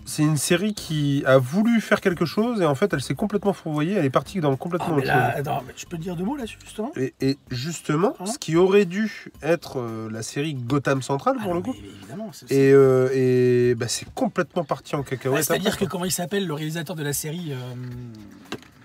c'est 0.07 0.21
une 0.23 0.37
série 0.37 0.73
qui 0.75 1.23
a 1.25 1.37
voulu 1.39 1.81
faire 1.81 1.99
quelque 1.99 2.25
chose 2.25 2.61
et 2.61 2.65
en 2.65 2.75
fait, 2.75 2.93
elle 2.93 3.01
s'est 3.01 3.15
complètement 3.15 3.53
fourvoyée. 3.53 3.93
Elle 3.93 4.05
est 4.05 4.09
partie 4.11 4.39
dans 4.39 4.53
ah, 4.53 4.55
complètement 4.55 4.95
mais 4.95 5.01
autre 5.01 5.07
là, 5.07 5.35
mais 5.65 5.73
je 5.75 5.85
peux 5.87 5.97
dire 5.97 6.15
deux 6.15 6.23
mots 6.23 6.35
là-dessus 6.35 6.59
justement? 6.63 6.91
Et, 6.95 7.13
et 7.21 7.37
justement, 7.49 8.13
Hein? 8.19 8.25
ce 8.27 8.37
qui 8.37 8.55
aurait 8.55 8.85
dû 8.85 9.31
être 9.41 9.79
euh, 9.79 10.09
la 10.11 10.21
série 10.21 10.53
Gotham 10.53 11.01
Central 11.01 11.37
pour 11.41 11.51
Ah 11.51 11.55
le 11.55 11.61
coup, 11.61 11.75
mais 11.81 11.89
évidemment. 11.89 12.29
c'est- 12.31 12.51
et, 12.51 12.71
euh, 12.71 13.09
et 13.13 13.73
bah, 13.75 13.87
c'est 13.87 14.07
complètement 14.13 14.63
parti 14.63 14.95
en 14.95 15.01
cacahuète. 15.03 15.43
C'est-à-dire 15.43 15.75
que 15.77 15.85
comment 15.85 16.05
il 16.05 16.11
s'appelle, 16.11 16.45
le 16.45 16.53
réalisateur 16.53 16.95
de 16.95 17.03
la 17.03 17.13
série, 17.13 17.51
euh, 17.53 17.57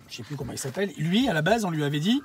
je 0.08 0.16
sais 0.16 0.22
plus 0.22 0.36
comment 0.36 0.52
il 0.52 0.58
s'appelle, 0.58 0.90
lui, 0.96 1.28
à 1.28 1.34
la 1.34 1.42
base, 1.42 1.64
on 1.64 1.70
lui 1.70 1.84
avait 1.84 2.00
dit, 2.00 2.22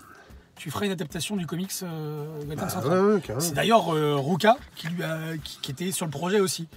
tu 0.55 0.71
feras 0.71 0.85
une 0.85 0.93
adaptation 0.93 1.35
du 1.35 1.45
comics 1.45 1.71
euh, 1.83 2.25
Gotham 2.43 2.55
Bah, 2.55 2.69
Central. 2.69 2.99
ouais, 3.05 3.13
ouais, 3.15 3.19
carrément. 3.21 3.41
C'est 3.45 3.53
d'ailleurs 3.55 3.87
Ruka 3.87 4.55
qui, 4.77 4.87
lui 4.87 5.03
a, 5.03 5.19
qui, 5.43 5.59
qui 5.61 5.71
était 5.71 5.91
sur 5.91 6.05
le 6.05 6.11
projet 6.11 6.39
aussi. 6.39 6.67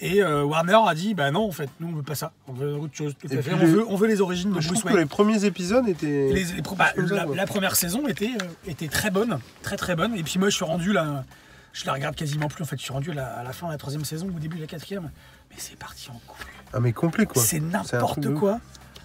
Et 0.00 0.22
euh, 0.22 0.44
Warner 0.44 0.78
a 0.86 0.94
dit, 0.94 1.14
bah 1.14 1.30
non, 1.30 1.48
en 1.48 1.52
fait, 1.52 1.68
nous, 1.80 1.88
on 1.88 1.92
veut 1.92 2.02
pas 2.02 2.14
ça. 2.14 2.32
On 2.46 2.52
veut 2.52 2.74
autre 2.74 2.94
chose. 2.94 3.14
Tout 3.20 3.26
à 3.30 3.34
Et 3.34 3.42
fait. 3.42 3.50
puis 3.50 3.54
On, 3.54 3.58
les- 3.58 3.66
veut, 3.66 3.84
on 3.88 3.96
veut 3.96 4.06
les 4.06 4.20
origines 4.20 4.52
de 4.52 4.60
Je 4.60 4.68
Bruce 4.68 4.78
trouve 4.80 4.90
que 4.92 4.96
Wayne. 4.96 5.06
les 5.06 5.08
premiers 5.08 5.44
épisodes 5.44 5.88
étaient. 5.88 6.30
Les- 6.32 6.44
les 6.44 6.62
pro- 6.62 6.76
bah, 6.76 6.92
la, 7.34 7.46
première 7.46 7.74
saison 7.76 8.06
était, 8.06 8.30
euh, 8.40 8.46
était 8.70 8.88
très 8.88 9.10
bonne, 9.10 9.38
très 9.62 9.76
très 9.76 9.96
bonne. 9.96 10.14
Et 10.14 10.22
puis 10.22 10.38
moi, 10.38 10.50
je 10.50 10.54
suis 10.56 10.64
rendu 10.64 10.92
là, 10.92 11.24
je 11.72 11.84
la 11.86 11.92
regarde 11.94 12.14
quasiment 12.14 12.48
plus. 12.48 12.62
En 12.62 12.66
fait, 12.66 12.76
je 12.78 12.82
suis 12.82 12.92
rendu 12.92 13.10
à 13.10 13.14
la, 13.14 13.26
à 13.26 13.42
la 13.42 13.52
fin 13.52 13.66
de 13.66 13.72
la 13.72 13.78
troisième 13.78 14.04
saison, 14.04 14.26
au 14.28 14.38
début 14.38 14.56
de 14.56 14.62
la 14.62 14.66
quatrième. 14.68 15.10
Mais 15.50 15.56
c'est 15.58 15.76
parti 15.76 16.10
en 16.10 16.20
couille. 16.26 16.46
Ah, 16.72 16.80
mais 16.80 16.92
complet 16.92 17.26
quoi. 17.26 17.42
C'est 17.42 17.60
n'importe 17.60 18.32
quoi. 18.34 18.60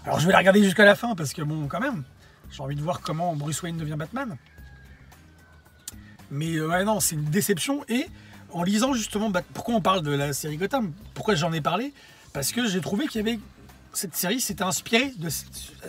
Alors 0.06 0.19
je 0.19 0.25
vais 0.28 0.34
la 0.34 0.40
regarder 0.40 0.62
jusqu'à 0.63 0.86
la 0.86 0.95
fin 0.95 1.16
parce 1.16 1.34
que 1.34 1.42
bon, 1.42 1.68
quand 1.68 1.80
même, 1.80 2.04
j'ai 2.51 2.62
envie 2.62 2.75
de 2.75 2.81
voir 2.81 3.00
comment 3.01 3.36
Bruce 3.36 3.63
Wayne 3.63 3.78
devient 3.78 3.95
Batman. 3.98 4.36
Mais 6.31 6.56
euh, 6.56 6.68
ouais, 6.68 6.84
non, 6.84 7.00
c'est 7.00 7.16
une 7.16 7.25
déception. 7.25 7.84
Et 7.90 8.07
en 8.53 8.63
lisant 8.63 8.94
justement, 8.94 9.29
Bat- 9.29 9.44
pourquoi 9.53 9.75
on 9.75 9.81
parle 9.81 10.01
de 10.01 10.11
la 10.11 10.33
série 10.33 10.57
Gotham? 10.57 10.91
Pourquoi 11.13 11.35
j'en 11.35 11.51
ai 11.53 11.61
parlé? 11.61 11.94
Parce 12.33 12.51
que 12.51 12.65
j'ai 12.67 12.81
trouvé 12.81 13.07
qu'il 13.07 13.25
y 13.25 13.29
avait 13.29 13.39
cette 13.95 14.15
série 14.15 14.39
s'était 14.41 14.63
inspirée 14.63 15.13
de 15.19 15.29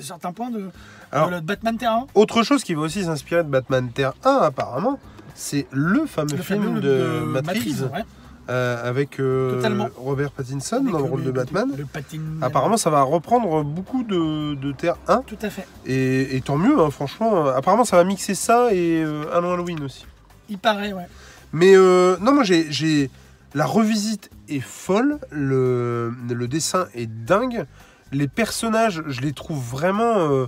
certains 0.01 0.33
points 0.33 0.51
de, 0.51 0.59
de 0.61 0.71
Alors- 1.11 1.41
Batman 1.41 1.79
Terrain. 1.79 2.07
Autre 2.15 2.43
chose 2.43 2.63
qui 2.63 2.75
va 2.75 2.83
aussi 2.83 3.05
s'inspirer 3.05 3.43
de 3.43 3.49
Batman 3.49 3.89
Terre 3.95 4.13
1, 4.25 4.31
apparemment, 4.43 4.99
c'est 5.35 5.67
le 5.71 6.05
fameux 6.07 6.37
Le 6.37 6.43
film 6.43 6.65
fameux 6.65 6.81
de, 6.83 7.21
Matrix, 7.25 7.77
ouais. 7.95 8.05
euh, 8.51 8.87
avec 8.89 9.19
euh. 9.21 9.59
Robert 9.97 10.33
Pattinson 10.33 10.77
Avec 10.83 10.93
dans 10.93 10.99
le 10.99 11.05
rôle 11.05 11.25
de 11.25 11.31
Batman. 11.31 11.67
Le 11.77 11.87
patin. 11.87 12.21
Apparemment, 12.43 12.77
ça 12.77 12.91
va 12.91 13.01
reprendre 13.03 13.65
beaucoup 13.65 14.03
de, 14.03 14.55
de 14.55 14.73
Terre 14.73 14.97
1, 15.09 15.23
Tout 15.23 15.39
à 15.41 15.49
fait. 15.49 15.67
et, 15.87 16.37
et 16.37 16.41
tant 16.43 16.59
mieux, 16.59 16.79
hein, 16.79 16.91
franchement. 16.91 17.47
Apparemment, 17.47 17.87
ça 17.87 17.97
va 17.97 18.05
mixer 18.05 18.35
ça 18.35 18.69
et 18.71 19.03
euh, 19.03 19.25
un 19.33 19.39
Halloween 19.39 19.83
aussi. 19.83 20.05
Il 20.51 20.59
paraît, 20.59 20.93
ouais. 20.93 21.07
Mais 21.55 21.77
euh, 21.77 22.17
non, 22.21 22.35
moi, 22.35 22.43
j'ai, 22.43 23.11
la 23.55 23.65
revisite 23.65 24.29
est 24.49 24.59
folle, 24.59 25.21
le, 25.31 26.13
dessin 26.51 26.89
est 26.95 27.07
dingue, 27.07 27.65
les 28.11 28.27
personnages, 28.27 29.05
je 29.07 29.21
les 29.21 29.33
trouve 29.33 29.63
vraiment 29.63 30.33
euh, 30.33 30.47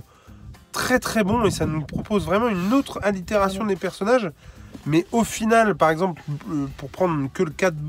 très 0.73 0.99
très 0.99 1.23
bons 1.23 1.45
et 1.45 1.51
ça 1.51 1.65
nous 1.65 1.81
propose 1.81 2.25
vraiment 2.25 2.49
une 2.49 2.73
autre 2.73 2.99
allitération 3.03 3.65
des 3.65 3.77
personnages. 3.77 4.29
Mais 4.85 5.05
au 5.13 5.23
final, 5.23 5.75
par 5.75 5.91
exemple, 5.91 6.21
euh, 6.51 6.65
pour 6.75 6.89
prendre 6.89 7.29
que 7.33 7.43
le 7.43 7.51
cas 7.51 7.71
de 7.71 7.79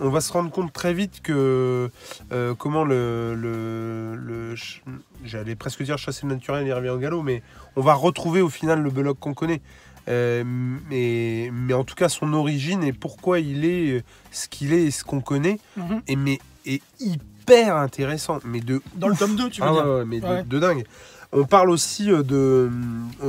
on 0.00 0.08
va 0.10 0.20
se 0.20 0.32
rendre 0.32 0.50
compte 0.50 0.72
très 0.72 0.92
vite 0.94 1.20
que 1.22 1.90
euh, 2.32 2.54
comment 2.54 2.84
le, 2.84 3.34
le, 3.34 4.14
le 4.16 4.56
ch- 4.56 4.82
j'allais 5.24 5.56
presque 5.56 5.82
dire 5.82 5.98
chasser 5.98 6.26
le 6.26 6.34
naturel 6.34 6.66
il 6.66 6.72
revient 6.72 6.90
au 6.90 6.98
galop, 6.98 7.22
mais 7.22 7.42
on 7.76 7.80
va 7.82 7.94
retrouver 7.94 8.40
au 8.40 8.48
final 8.48 8.80
le 8.82 8.90
Bullock 8.90 9.18
qu'on 9.18 9.34
connaît. 9.34 9.60
Euh, 10.08 10.42
mais, 10.88 11.50
mais 11.52 11.74
en 11.74 11.84
tout 11.84 11.94
cas, 11.94 12.08
son 12.08 12.32
origine 12.32 12.82
et 12.82 12.92
pourquoi 12.94 13.40
il 13.40 13.64
est 13.66 13.90
euh, 13.98 14.02
ce 14.30 14.48
qu'il 14.48 14.72
est 14.72 14.84
et 14.84 14.90
ce 14.90 15.04
qu'on 15.04 15.20
connaît 15.20 15.58
Mhm. 15.76 16.00
est, 16.06 16.16
mais, 16.16 16.38
est 16.64 16.80
hyper 16.98 17.76
intéressant. 17.76 18.38
Mais 18.44 18.60
de 18.60 18.80
Dans 18.94 19.08
le 19.08 19.16
tome 19.16 19.36
2, 19.36 19.50
tu 19.50 19.60
veux 19.60 19.66
Ah 19.68 19.72
dire. 19.72 19.84
ouais, 19.84 19.94
ouais, 19.98 20.04
mais 20.06 20.20
de- 20.20 20.26
Ouais. 20.26 20.42
De, 20.44 20.58
dingue. 20.58 20.84
On 21.32 21.44
parle 21.44 21.68
aussi 21.68 22.06
de. 22.06 22.70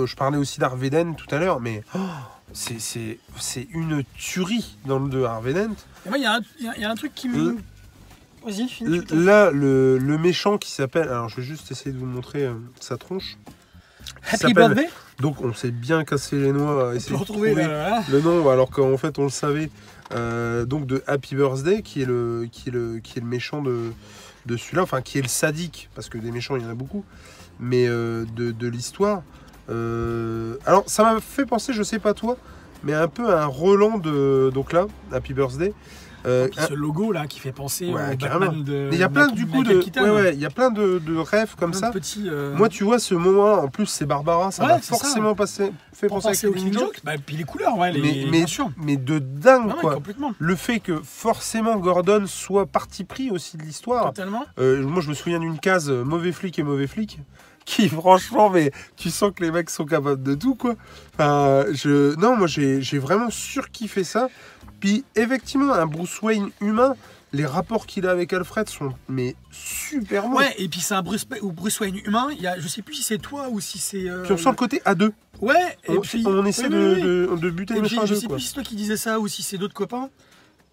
je 0.05 0.15
parlais 0.15 0.37
aussi 0.37 0.59
d'Arveden 0.61 1.15
tout 1.17 1.27
à 1.35 1.37
l'heure, 1.37 1.59
mais 1.59 1.83
oh, 1.95 1.99
c'est- 2.53 2.79
une 3.73 4.03
tuerie 4.17 4.77
dans 4.85 4.99
le 4.99 5.09
de 5.09 5.21
Arveden. 5.23 5.73
Il 6.05 6.21
y, 6.21 6.25
a 6.25 6.35
un- 6.35 6.39
il 6.59 6.65
y 6.65 6.69
a- 6.69 6.73
il 6.77 6.81
y 6.81 6.85
a 6.85 6.89
un 6.91 6.95
truc 6.95 7.13
qui 7.13 7.29
me. 7.29 7.57
Vas-y, 8.45 8.67
finis. 8.69 9.01
Là, 9.11 9.51
le, 9.51 9.97
le 9.97 10.17
méchant 10.17 10.57
qui 10.57 10.71
s'appelle. 10.71 11.09
Alors, 11.09 11.29
je 11.29 11.37
vais 11.37 11.43
juste 11.43 11.71
essayer 11.71 11.91
de 11.91 11.97
vous 11.97 12.05
montrer 12.05 12.45
euh, 12.45 12.53
sa 12.79 12.97
tronche. 12.97 13.37
Happy 14.31 14.53
Birthday 14.53 14.89
Donc, 15.19 15.41
on 15.43 15.53
s'est 15.53 15.71
bien 15.71 16.03
cassé 16.03 16.37
les 16.37 16.51
noix 16.51 16.87
à 16.87 16.91
On 16.91 16.93
essayer 16.93 17.15
de 17.15 17.19
retrouver 17.19 17.53
là, 17.53 18.01
le 18.09 18.21
nom, 18.21 18.49
alors 18.49 18.69
qu'en 18.69 18.97
fait, 18.97 19.19
on 19.19 19.23
le 19.23 19.29
savait. 19.29 19.69
Euh, 20.13 20.65
donc, 20.65 20.85
de 20.87 21.03
Happy 21.05 21.35
Birthday, 21.35 21.81
qui 21.81 22.01
est 22.01 22.05
le, 22.05 22.47
qui 22.51 22.69
est 22.69 22.71
le, 22.71 22.99
qui 22.99 23.19
est 23.19 23.21
le 23.21 23.27
méchant 23.27 23.61
de, 23.61 23.91
de 24.45 24.57
celui-là, 24.57 24.83
enfin, 24.83 25.01
qui 25.01 25.19
est 25.19 25.21
le 25.21 25.27
sadique, 25.27 25.89
parce 25.93 26.09
que 26.09 26.17
des 26.17 26.31
méchants, 26.31 26.55
il 26.55 26.63
y 26.63 26.65
en 26.65 26.69
a 26.69 26.73
beaucoup, 26.75 27.03
mais 27.59 27.87
euh, 27.87 28.25
de, 28.35 28.51
de 28.51 28.67
l'histoire. 28.67 29.21
Euh, 29.69 30.55
alors, 30.65 30.83
ça 30.87 31.03
m'a 31.03 31.19
fait 31.19 31.45
penser, 31.45 31.73
je 31.73 31.83
sais 31.83 31.99
pas 31.99 32.13
toi, 32.13 32.37
mais 32.83 32.93
un 32.93 33.07
peu 33.07 33.29
un 33.33 33.45
Roland 33.45 33.97
de. 33.97 34.51
Donc 34.53 34.73
là, 34.73 34.87
Happy 35.11 35.33
Birthday. 35.33 35.73
Euh, 36.25 36.49
Puis 36.49 36.59
ce 36.67 36.73
logo 36.73 37.13
là 37.13 37.27
qui 37.27 37.39
fait 37.39 37.53
penser 37.53 37.93
Ouais, 37.93 38.13
au 38.13 38.17
carrément. 38.17 38.47
Batman 38.47 38.63
de. 38.65 38.87
mais 38.89 38.97
il 38.97 38.99
y 38.99 39.03
a 39.03 39.07
plein 39.07 39.27
du 39.27 39.47
coup 39.47 39.63
de. 39.63 39.75
Ouais, 40.01 40.09
ouais, 40.09 40.33
il 40.33 40.39
y 40.41 40.45
a 40.45 40.49
plein 40.49 40.69
de, 40.69 40.99
de 40.99 41.15
rêves 41.15 41.55
comme 41.57 41.71
Plein 41.71 41.79
ça. 41.79 41.91
petits, 41.91 42.25
euh, 42.27 42.53
Moi, 42.57 42.67
tu 42.67 42.83
vois, 42.83 42.99
ce 42.99 43.15
moment-là, 43.15 43.61
en 43.63 43.67
plus, 43.69 43.85
c'est 43.85 44.05
Barbara, 44.05 44.51
ça 44.51 44.65
m'a 44.65 44.79
c'est 44.79 44.83
ça. 44.83 44.97
forcément 44.97 45.33
passé, 45.33 45.71
fait 45.93 46.07
pour 46.07 46.21
penser, 46.21 46.45
à 46.47 46.51
Killing 46.51 46.73
Joke. 46.73 46.99
Bah, 47.05 47.13
puis 47.25 47.37
les 47.37 47.45
couleurs, 47.45 47.77
ouais, 47.77 47.93
les, 47.93 48.01
Mais- 48.01 48.21
mais- 48.25 48.31
bien 48.39 48.47
sûr. 48.47 48.69
Mais 48.75 48.97
de 48.97 49.17
dingue, 49.19 49.71
quoi. 49.79 49.97
Le 50.39 50.55
fait 50.57 50.81
que 50.81 50.99
forcément 51.01 51.77
Gordon 51.77 52.25
soit 52.27 52.65
parti 52.65 53.05
pris 53.05 53.31
aussi 53.31 53.55
de 53.55 53.63
l'histoire. 53.63 54.07
Totalement. 54.07 54.43
Euh, 54.59 54.85
moi, 54.85 55.01
je 55.01 55.07
me 55.07 55.13
souviens 55.13 55.39
d'une 55.39 55.57
case 55.57 55.89
mauvais 55.89 56.33
flic 56.33 56.59
et 56.59 56.63
mauvais 56.63 56.87
flic. 56.87 57.19
Qui, 57.69 57.87
franchement, 57.87 58.49
mais 58.49 58.71
tu 58.97 59.11
sens 59.11 59.31
que 59.35 59.43
les 59.43 59.51
mecs 59.51 59.69
sont 59.69 59.85
capables 59.85 60.23
de 60.23 60.33
tout, 60.33 60.55
quoi. 60.55 60.73
Enfin, 61.13 61.65
je... 61.71 62.15
Non, 62.15 62.35
moi, 62.35 62.47
j'ai 62.47 62.81
j'ai 62.81 62.97
vraiment 62.97 63.29
surkiffé 63.29 64.03
ça. 64.03 64.27
Puis, 64.79 65.03
effectivement, 65.15 65.73
un 65.73 65.85
Bruce 65.85 66.19
Wayne 66.23 66.49
humain, 66.61 66.95
les 67.31 67.45
rapports 67.45 67.85
qu'il 67.85 68.07
a 68.07 68.11
avec 68.11 68.33
Alfred 68.33 68.67
sont 68.69 68.93
mais 69.07 69.35
super 69.51 70.27
bons. 70.29 70.37
Ouais, 70.37 70.55
et 70.57 70.67
puis 70.67 70.79
c'est 70.79 70.95
un 70.95 71.03
Bruce, 71.03 71.27
ou 71.43 71.51
Bruce 71.51 71.79
Wayne 71.79 71.97
humain. 72.05 72.29
Il 72.31 72.41
y 72.41 72.47
a, 72.47 72.59
je 72.59 72.67
sais 72.67 72.81
plus 72.81 72.95
si 72.95 73.03
c'est 73.03 73.19
toi 73.19 73.49
ou 73.49 73.59
si 73.59 73.77
c'est. 73.77 74.09
euh, 74.09 74.23
Puis 74.23 74.33
on 74.33 74.37
sent 74.37 74.49
le 74.49 74.55
côté 74.55 74.81
à 74.85 74.95
deux. 74.95 75.13
Ouais, 75.39 75.77
et 75.87 75.91
On, 75.97 76.01
puis. 76.01 76.23
on 76.25 76.43
essaie 76.45 76.63
oui, 76.63 76.69
de, 76.69 76.77
oui, 76.77 76.93
oui. 76.95 77.01
de- 77.03 77.35
de 77.39 77.49
buter 77.51 77.75
Et 77.75 77.81
le 77.81 77.87
puis, 77.87 77.99
je 78.03 78.15
sais 78.15 78.25
quoi. 78.25 78.35
plus 78.37 78.41
si 78.41 78.47
c'est 78.47 78.53
toi 78.55 78.63
qui 78.63 78.75
disais 78.75 78.97
ça 78.97 79.19
ou 79.19 79.27
si 79.27 79.43
c'est 79.43 79.57
d'autres 79.59 79.75
copains 79.75 80.09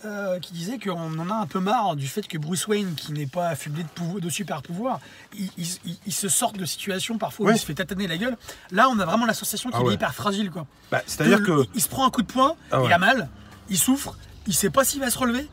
euh, 0.04 0.38
qui 0.40 0.52
disaient 0.52 0.78
qu'on 0.78 1.18
en 1.18 1.30
a 1.30 1.34
un 1.34 1.46
peu 1.46 1.58
marre 1.58 1.96
du 1.96 2.06
fait 2.06 2.28
que 2.28 2.36
Bruce 2.36 2.66
Wayne, 2.66 2.94
qui 2.96 3.12
n'est 3.12 3.26
pas 3.26 3.48
affublé 3.48 3.84
de, 4.20 4.28
super 4.28 4.60
pouvoirs, 4.62 5.00
il, 5.36 5.48
il- 5.56 5.66
il- 5.86 5.96
il 6.06 6.12
se 6.12 6.28
sort 6.28 6.52
de 6.52 6.64
situations 6.66 7.16
parfois 7.16 7.46
où 7.46 7.48
Ouais. 7.48 7.54
il 7.56 7.58
se 7.58 7.64
fait 7.64 7.74
tataner 7.74 8.06
la 8.06 8.18
gueule. 8.18 8.36
Là, 8.72 8.88
on 8.90 8.98
a 8.98 9.06
vraiment 9.06 9.24
la 9.24 9.32
sensation 9.34 9.70
qu'il 9.70 9.78
Ah 9.80 9.84
ouais. 9.84 9.92
est 9.92 9.94
hyper 9.94 10.14
fragile. 10.14 10.50
quoi. 10.50 10.66
Bah, 10.90 11.00
C'est-à-dire 11.06 11.42
que... 11.42 11.64
Il, 11.74 11.80
se 11.80 11.88
prend 11.88 12.06
un 12.06 12.10
coup 12.10 12.22
de 12.22 12.26
poing, 12.30 12.54
Ah 12.70 12.80
ouais. 12.80 12.88
il 12.88 12.92
a 12.92 12.98
mal, 12.98 13.28
il 13.70 13.78
souffre, 13.78 14.16
il 14.46 14.52
sait 14.54 14.70
pas 14.70 14.84
s'il 14.84 15.00
va 15.00 15.08
se 15.10 15.18
relever. 15.18 15.48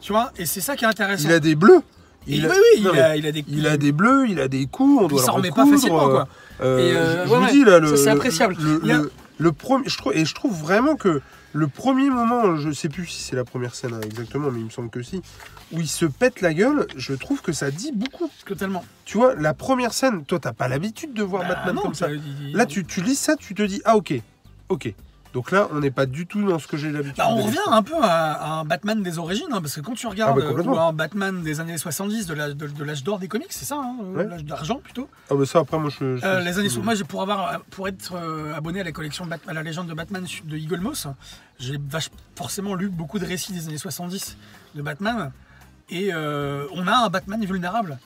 Tu 0.00 0.12
vois 0.12 0.32
Et 0.38 0.46
c'est 0.46 0.60
ça 0.62 0.76
qui 0.76 0.84
est 0.84 0.88
intéressant. 0.88 1.28
Il 1.28 1.32
a 1.32 1.40
des 1.40 1.54
bleus. 1.54 1.82
Il 2.26 2.46
a- 2.46 2.48
oui, 2.48 2.56
oui, 2.76 2.80
non, 2.82 2.90
il, 2.90 2.96
mais 2.96 3.02
a, 3.02 3.16
il 3.16 3.26
a 3.26 3.32
des 3.32 3.44
il 3.48 3.66
a 3.66 3.76
des 3.76 3.92
bleus, 3.92 4.26
il 4.30 4.40
a 4.40 4.48
des 4.48 4.64
coups, 4.66 5.02
on 5.02 5.08
doit 5.08 5.18
Il 5.18 5.20
le 5.20 5.26
s'en 5.26 5.32
remet 5.34 5.50
pas 5.50 5.66
facilement, 5.66 6.08
quoi. 6.08 6.28
euh, 6.62 6.78
Et, 6.78 6.96
euh, 6.96 7.22
je, 7.24 7.28
je 7.28 7.32
ouais, 7.32 7.38
vous 7.38 7.44
ouais, 7.44 7.52
dis 7.52 7.64
là, 7.64 7.78
le, 7.80 7.88
ça, 7.88 7.96
c'est 7.98 8.04
le- 8.06 8.10
appréciable. 8.12 8.56
Le, 9.36 9.52
premier, 9.52 9.86
je 9.88 9.98
trouve, 9.98 10.14
et 10.16 10.24
je 10.24 10.34
trouve 10.34 10.58
vraiment 10.58 10.96
que 10.96 11.20
le 11.54 11.68
premier 11.68 12.10
moment, 12.10 12.56
je 12.56 12.70
sais 12.72 12.88
plus 12.88 13.06
si 13.06 13.22
c'est 13.22 13.36
la 13.36 13.44
première 13.44 13.74
scène 13.74 13.94
hein, 13.94 14.00
exactement, 14.04 14.50
mais 14.50 14.58
il 14.60 14.64
me 14.66 14.70
semble 14.70 14.90
que 14.90 15.02
si, 15.02 15.22
où 15.72 15.80
il 15.80 15.88
se 15.88 16.04
pète 16.04 16.40
la 16.40 16.52
gueule, 16.52 16.86
je 16.96 17.14
trouve 17.14 17.40
que 17.42 17.52
ça 17.52 17.70
dit 17.70 17.92
beaucoup. 17.94 18.28
Totalement. 18.44 18.84
Tu 19.04 19.16
vois, 19.18 19.34
la 19.36 19.54
première 19.54 19.92
scène, 19.94 20.24
toi, 20.24 20.38
t'as 20.40 20.52
pas 20.52 20.66
l'habitude 20.68 21.14
de 21.14 21.22
voir 21.22 21.42
Bah, 21.44 21.54
Batman 21.54 21.76
non, 21.76 21.82
comme 21.82 21.94
ça. 21.94 22.10
il- 22.10 22.52
Là, 22.56 22.66
tu, 22.66 22.84
tu 22.84 23.00
lis 23.02 23.14
ça, 23.14 23.36
tu 23.36 23.54
te 23.54 23.62
dis, 23.62 23.80
ah 23.84 23.96
ok, 23.96 24.14
ok. 24.68 24.92
Donc 25.34 25.50
là, 25.50 25.68
on 25.72 25.80
n'est 25.80 25.90
pas 25.90 26.06
du 26.06 26.26
tout 26.28 26.48
dans 26.48 26.58
ce 26.60 26.68
que 26.68 26.76
j'ai 26.76 26.92
l'habitude. 26.92 27.16
Bah, 27.18 27.26
on 27.28 27.42
revient 27.42 27.58
un 27.66 27.82
peu 27.82 27.96
à, 28.00 28.32
à 28.32 28.50
un 28.60 28.64
Batman 28.64 29.02
des 29.02 29.18
origines, 29.18 29.48
hein, 29.50 29.60
parce 29.60 29.74
que 29.74 29.80
quand 29.80 29.94
tu 29.94 30.06
regardes 30.06 30.40
Ah 30.40 30.52
bah, 30.52 30.62
ou 30.62 30.78
un 30.78 30.92
Batman 30.92 31.42
des 31.42 31.58
années 31.58 31.76
70, 31.76 32.26
de 32.26 32.34
l'âge 32.34 32.54
de, 32.54 32.68
de 32.68 32.84
l'âge 32.84 33.02
d'or 33.02 33.18
des 33.18 33.26
comics, 33.26 33.48
c'est 33.52 33.64
ça, 33.64 33.74
hein, 33.76 33.96
euh, 34.02 34.16
Ouais. 34.16 34.28
l'âge 34.28 34.44
d'argent 34.44 34.76
plutôt. 34.76 35.08
Ah 35.30 35.34
bah 35.34 35.44
ça, 35.44 35.58
après, 35.58 35.76
moi, 35.78 35.90
je... 35.90 36.16
je- 36.18 36.24
Euh, 36.24 36.40
je- 36.40 36.44
les 36.46 36.58
années, 36.60 36.68
moi, 36.82 36.94
pour 37.08 37.20
avoir, 37.22 37.60
pour 37.70 37.88
être 37.88 38.14
euh, 38.14 38.54
abonné 38.54 38.80
à 38.80 38.84
la 38.84 38.92
collection 38.92 39.26
Bat- 39.26 39.38
à 39.48 39.52
la 39.52 39.64
légende 39.64 39.88
de 39.88 39.94
Batman 39.94 40.24
de 40.44 40.56
Eagle 40.56 40.78
Moss, 40.78 41.08
j'ai 41.58 41.78
forcément 42.36 42.74
lu 42.76 42.88
beaucoup 42.88 43.18
de 43.18 43.26
récits 43.26 43.52
des 43.52 43.66
années 43.66 43.76
70 43.78 44.36
de 44.76 44.82
Batman, 44.82 45.32
et 45.90 46.10
euh, 46.14 46.66
on 46.74 46.86
a 46.86 46.94
un 47.06 47.08
Batman 47.08 47.44
vulnérable. 47.44 47.98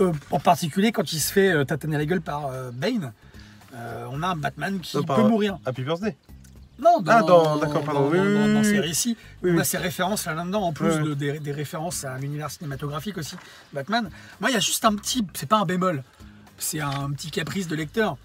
Euh, 0.00 0.12
en 0.32 0.40
particulier 0.40 0.90
quand 0.90 1.12
il 1.12 1.20
se 1.20 1.32
fait 1.32 1.52
euh, 1.52 1.64
tataner 1.64 1.96
la 1.96 2.06
gueule 2.06 2.20
par 2.20 2.46
euh, 2.46 2.70
Bane, 2.72 3.12
euh, 3.74 4.06
on 4.10 4.22
a 4.22 4.28
un 4.28 4.36
Batman 4.36 4.80
qui 4.80 4.96
Non, 4.96 5.02
peut 5.04 5.22
mourir. 5.22 5.58
Happy 5.66 5.82
Birthday. 5.82 6.16
Non, 6.78 7.00
dans, 7.00 7.12
Ah, 7.12 7.22
dans- 7.22 7.56
d'accord, 7.58 7.84
pardon. 7.84 8.00
dans- 8.02 8.08
Oui, 8.10 8.18
dans- 8.18 8.54
dans 8.54 8.64
ces 8.64 8.80
récits, 8.80 9.16
Oui, 9.42 9.52
on 9.54 9.58
a 9.58 9.64
ces 9.64 9.78
références 9.78 10.26
là-dedans, 10.26 10.62
en 10.62 10.72
plus 10.72 10.98
de- 10.98 11.14
des, 11.14 11.38
des 11.38 11.52
références 11.52 12.04
à 12.04 12.18
l'univers 12.18 12.50
cinématographique 12.50 13.16
aussi, 13.16 13.36
Batman. 13.72 14.10
Moi, 14.40 14.50
il 14.50 14.54
y 14.54 14.56
a 14.56 14.60
juste 14.60 14.84
un 14.84 14.94
petit, 14.96 15.24
c'est 15.34 15.48
pas 15.48 15.58
un 15.58 15.64
bémol, 15.66 16.02
c'est 16.58 16.80
un 16.80 17.10
petit 17.12 17.30
caprice 17.30 17.68
de 17.68 17.76
lecteur. 17.76 18.16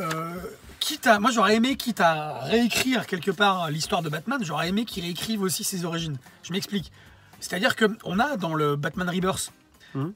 Euh, 0.00 0.34
quitte 0.78 1.06
à, 1.06 1.18
moi, 1.20 1.30
j'aurais 1.30 1.56
aimé, 1.56 1.76
quitte 1.76 2.02
à 2.02 2.40
réécrire 2.40 3.06
quelque 3.06 3.30
part 3.30 3.70
l'histoire 3.70 4.02
de 4.02 4.10
Batman, 4.10 4.40
j'aurais 4.44 4.68
aimé 4.68 4.84
qu'il 4.84 5.02
réécrive 5.02 5.40
aussi 5.40 5.64
ses 5.64 5.86
origines. 5.86 6.18
Je 6.42 6.52
m'explique. 6.52 6.92
C'est-à-dire 7.40 7.76
que 7.76 7.86
on 8.04 8.18
a 8.18 8.36
dans 8.36 8.54
le 8.54 8.76
Batman 8.76 9.08
Rebirth 9.08 9.52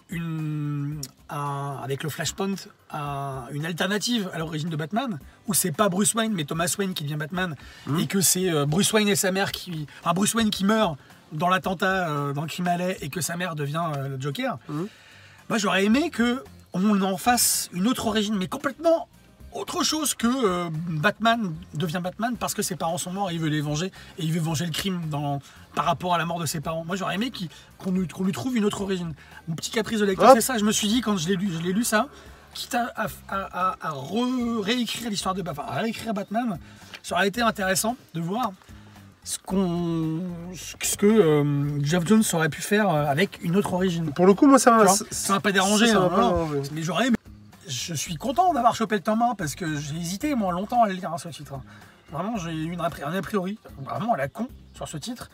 Une, 0.08 1.00
un- 1.28 1.76
avec 1.82 2.02
le 2.02 2.08
Flashpoint 2.10 2.54
un- 2.92 3.44
une 3.52 3.64
alternative 3.64 4.28
à 4.34 4.38
l'origine 4.38 4.68
de 4.68 4.76
Batman 4.76 5.18
où 5.46 5.54
c'est 5.54 5.72
pas 5.72 5.88
Bruce 5.88 6.14
Wayne 6.14 6.32
mais 6.34 6.44
Thomas 6.44 6.74
Wayne 6.78 6.92
qui 6.94 7.04
devient 7.04 7.16
Batman 7.16 7.54
et 7.98 8.06
que 8.06 8.20
c'est 8.20 8.50
euh, 8.50 8.66
Bruce 8.66 8.92
Wayne 8.92 9.08
et 9.08 9.16
sa 9.16 9.30
mère 9.32 9.52
qui 9.52 9.86
enfin 10.02 10.12
Bruce 10.12 10.34
Wayne 10.34 10.50
qui 10.50 10.64
meurt 10.64 10.98
dans 11.32 11.48
l'attentat 11.48 12.08
euh, 12.10 12.32
dans 12.32 12.42
le 12.42 12.48
et 13.00 13.08
que 13.08 13.20
sa 13.20 13.36
mère 13.36 13.54
devient 13.54 13.82
euh, 13.96 14.08
le 14.08 14.20
Joker. 14.20 14.58
Mhm. 14.68 14.88
Moi 15.48 15.58
j'aurais 15.58 15.84
aimé 15.84 16.10
que 16.10 16.42
on 16.72 17.00
en 17.02 17.16
fasse 17.16 17.70
une 17.72 17.86
autre 17.86 18.06
origine 18.06 18.36
mais 18.36 18.46
complètement 18.48 19.08
autre 19.52 19.82
chose 19.82 20.14
que 20.14 20.26
euh, 20.28 20.68
Batman 20.88 21.52
devient 21.74 22.00
Batman 22.02 22.36
parce 22.38 22.54
que 22.54 22.62
ses 22.62 22.76
parents 22.76 22.98
sont 22.98 23.10
morts 23.12 23.30
et 23.30 23.34
il 23.34 23.40
veut 23.40 23.48
les 23.48 23.60
venger 23.60 23.86
et 24.18 24.22
il 24.24 24.32
veut 24.32 24.40
venger 24.40 24.64
le 24.64 24.70
crime 24.72 25.00
dans, 25.10 25.40
par 25.74 25.84
rapport 25.86 26.14
à 26.14 26.18
la 26.18 26.24
mort 26.26 26.38
de 26.38 26.46
ses 26.46 26.60
parents. 26.60 26.84
Moi 26.84 26.96
j'aurais 26.96 27.16
aimé 27.16 27.32
qu'on 27.78 27.90
lui, 27.92 28.06
trouve 28.06 28.56
une 28.56 28.64
autre 28.64 28.80
origine. 28.82 29.12
Mon 29.48 29.54
petit 29.56 29.70
caprice 29.70 29.98
de 30.00 30.04
lecteur, 30.04 30.32
c'est 30.34 30.40
ça. 30.40 30.56
Je 30.58 30.64
me 30.64 30.72
suis 30.72 30.88
dit 30.88 31.00
quand 31.00 31.16
je 31.16 31.28
l'ai 31.28 31.36
lu, 31.36 31.50
je 31.52 31.58
l'ai 31.62 31.72
lu 31.72 31.82
ça, 31.84 32.06
quitte 32.54 32.74
à, 32.74 32.92
à- 32.96 33.06
à- 33.28 33.76
à 33.80 33.90
re- 33.92 34.60
réécrire 34.60 35.10
l'histoire 35.10 35.34
de 35.34 35.42
Batman, 35.42 35.66
à 35.68 35.74
réécrire 35.80 36.14
Batman, 36.14 36.58
ça 37.02 37.14
aurait 37.16 37.28
été 37.28 37.40
intéressant 37.42 37.96
de 38.14 38.20
voir 38.20 38.52
ce, 39.24 39.38
qu'on, 39.38 40.20
ce 40.54 40.96
que 40.96 41.06
euh, 41.06 41.84
Geoff 41.84 42.06
Jones 42.06 42.22
aurait 42.32 42.48
pu 42.48 42.62
faire 42.62 42.88
euh, 42.88 43.04
avec 43.06 43.38
une 43.42 43.56
autre 43.56 43.72
origine. 43.74 44.12
Pour 44.12 44.26
le 44.26 44.34
coup, 44.34 44.46
moi, 44.46 44.58
ça 44.58 44.70
m'a... 44.70 44.84
vois, 44.84 44.94
ça 45.10 45.32
m'a 45.34 45.40
pas 45.40 45.52
dérangé, 45.52 45.86
Ça, 45.86 45.92
ça 45.92 45.98
hein, 45.98 46.02
m'a 46.02 46.08
pas 46.08 46.14
voilà. 46.30 46.48
dérangé. 46.52 46.70
Mais 46.74 46.82
j'aurais 46.82 47.06
aimé. 47.08 47.16
Je 47.70 47.94
suis 47.94 48.16
content 48.16 48.52
d'avoir 48.52 48.74
chopé 48.74 48.96
le 48.96 49.00
tome 49.00 49.22
1 49.22 49.34
parce 49.36 49.54
que 49.54 49.76
j'ai 49.78 49.96
hésité 49.96 50.34
moi 50.34 50.52
longtemps 50.52 50.82
à 50.82 50.88
le 50.88 50.94
lire 50.94 51.12
hein, 51.12 51.18
ce 51.18 51.28
titre. 51.28 51.54
Vraiment, 52.10 52.36
j'ai 52.36 52.50
eu 52.52 52.70
une, 52.72 52.80
un 52.80 52.84
a 52.84 53.22
priori 53.22 53.58
vraiment 53.84 54.14
à 54.14 54.16
la 54.16 54.26
con 54.28 54.48
sur 54.74 54.88
ce 54.88 54.96
titre. 54.96 55.30